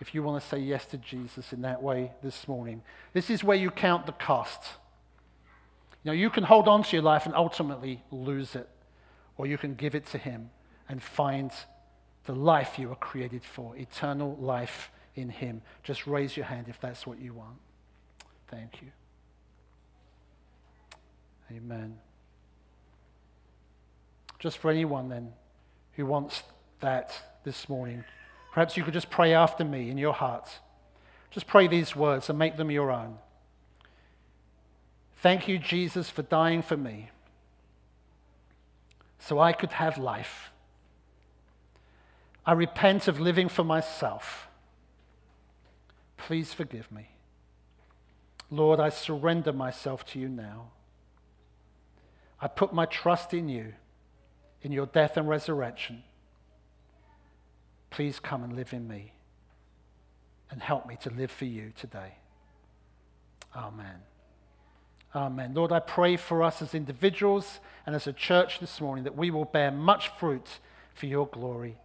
if 0.00 0.14
you 0.14 0.22
want 0.22 0.42
to 0.42 0.48
say 0.48 0.58
yes 0.58 0.86
to 0.86 0.98
Jesus 0.98 1.52
in 1.52 1.62
that 1.62 1.82
way 1.82 2.12
this 2.22 2.48
morning. 2.48 2.82
This 3.12 3.30
is 3.30 3.44
where 3.44 3.56
you 3.56 3.70
count 3.70 4.06
the 4.06 4.12
cost. 4.12 4.62
You 6.02 6.10
know, 6.10 6.12
you 6.12 6.30
can 6.30 6.44
hold 6.44 6.66
on 6.68 6.82
to 6.82 6.96
your 6.96 7.02
life 7.02 7.26
and 7.26 7.34
ultimately 7.34 8.02
lose 8.10 8.54
it, 8.56 8.68
or 9.36 9.46
you 9.46 9.58
can 9.58 9.74
give 9.74 9.94
it 9.94 10.06
to 10.06 10.18
Him 10.18 10.50
and 10.88 11.02
find 11.02 11.50
the 12.24 12.34
life 12.34 12.78
you 12.78 12.88
were 12.88 12.96
created 12.96 13.44
for, 13.44 13.76
eternal 13.76 14.36
life 14.40 14.90
in 15.14 15.28
Him. 15.28 15.62
Just 15.82 16.06
raise 16.06 16.36
your 16.36 16.46
hand 16.46 16.66
if 16.68 16.80
that's 16.80 17.06
what 17.06 17.20
you 17.20 17.34
want. 17.34 17.58
Thank 18.48 18.82
you. 18.82 18.88
Amen. 21.56 21.98
Just 24.38 24.58
for 24.58 24.70
anyone 24.70 25.08
then 25.08 25.32
who 25.92 26.06
wants 26.06 26.42
that 26.80 27.12
this 27.44 27.68
morning, 27.68 28.04
perhaps 28.52 28.76
you 28.76 28.84
could 28.84 28.94
just 28.94 29.10
pray 29.10 29.32
after 29.32 29.64
me 29.64 29.90
in 29.90 29.98
your 29.98 30.12
heart. 30.12 30.48
Just 31.30 31.46
pray 31.46 31.66
these 31.66 31.94
words 31.96 32.28
and 32.28 32.38
make 32.38 32.56
them 32.56 32.70
your 32.70 32.90
own. 32.90 33.18
Thank 35.16 35.48
you, 35.48 35.58
Jesus, 35.58 36.10
for 36.10 36.22
dying 36.22 36.62
for 36.62 36.76
me 36.76 37.10
so 39.18 39.40
I 39.40 39.52
could 39.52 39.72
have 39.72 39.98
life. 39.98 40.52
I 42.44 42.52
repent 42.52 43.08
of 43.08 43.18
living 43.18 43.48
for 43.48 43.64
myself. 43.64 44.46
Please 46.16 46.52
forgive 46.52 46.92
me. 46.92 47.08
Lord, 48.50 48.80
I 48.80 48.90
surrender 48.90 49.52
myself 49.52 50.04
to 50.06 50.18
you 50.18 50.28
now. 50.28 50.70
I 52.40 52.48
put 52.48 52.72
my 52.72 52.86
trust 52.86 53.34
in 53.34 53.48
you, 53.48 53.74
in 54.62 54.72
your 54.72 54.86
death 54.86 55.16
and 55.16 55.28
resurrection. 55.28 56.04
Please 57.90 58.20
come 58.20 58.44
and 58.44 58.54
live 58.54 58.72
in 58.72 58.86
me 58.86 59.12
and 60.50 60.62
help 60.62 60.86
me 60.86 60.96
to 61.02 61.10
live 61.10 61.30
for 61.30 61.46
you 61.46 61.72
today. 61.76 62.14
Amen. 63.54 63.96
Amen. 65.14 65.54
Lord, 65.54 65.72
I 65.72 65.80
pray 65.80 66.16
for 66.16 66.42
us 66.42 66.60
as 66.60 66.74
individuals 66.74 67.60
and 67.86 67.96
as 67.96 68.06
a 68.06 68.12
church 68.12 68.60
this 68.60 68.80
morning 68.80 69.04
that 69.04 69.16
we 69.16 69.30
will 69.30 69.46
bear 69.46 69.70
much 69.70 70.08
fruit 70.18 70.60
for 70.94 71.06
your 71.06 71.26
glory. 71.26 71.76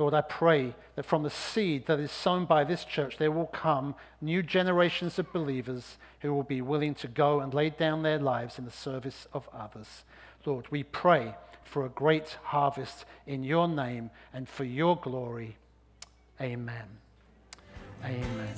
Lord, 0.00 0.14
I 0.14 0.22
pray 0.22 0.74
that 0.96 1.04
from 1.04 1.24
the 1.24 1.30
seed 1.30 1.84
that 1.84 2.00
is 2.00 2.10
sown 2.10 2.46
by 2.46 2.64
this 2.64 2.86
church, 2.86 3.18
there 3.18 3.30
will 3.30 3.48
come 3.48 3.94
new 4.22 4.42
generations 4.42 5.18
of 5.18 5.30
believers 5.30 5.98
who 6.20 6.32
will 6.32 6.42
be 6.42 6.62
willing 6.62 6.94
to 6.94 7.06
go 7.06 7.40
and 7.40 7.52
lay 7.52 7.68
down 7.68 8.02
their 8.02 8.18
lives 8.18 8.58
in 8.58 8.64
the 8.64 8.70
service 8.70 9.28
of 9.34 9.46
others. 9.52 10.04
Lord, 10.46 10.68
we 10.70 10.84
pray 10.84 11.34
for 11.64 11.84
a 11.84 11.90
great 11.90 12.38
harvest 12.44 13.04
in 13.26 13.44
your 13.44 13.68
name 13.68 14.10
and 14.32 14.48
for 14.48 14.64
your 14.64 14.96
glory. 14.96 15.58
Amen. 16.40 16.86
Amen. 18.02 18.56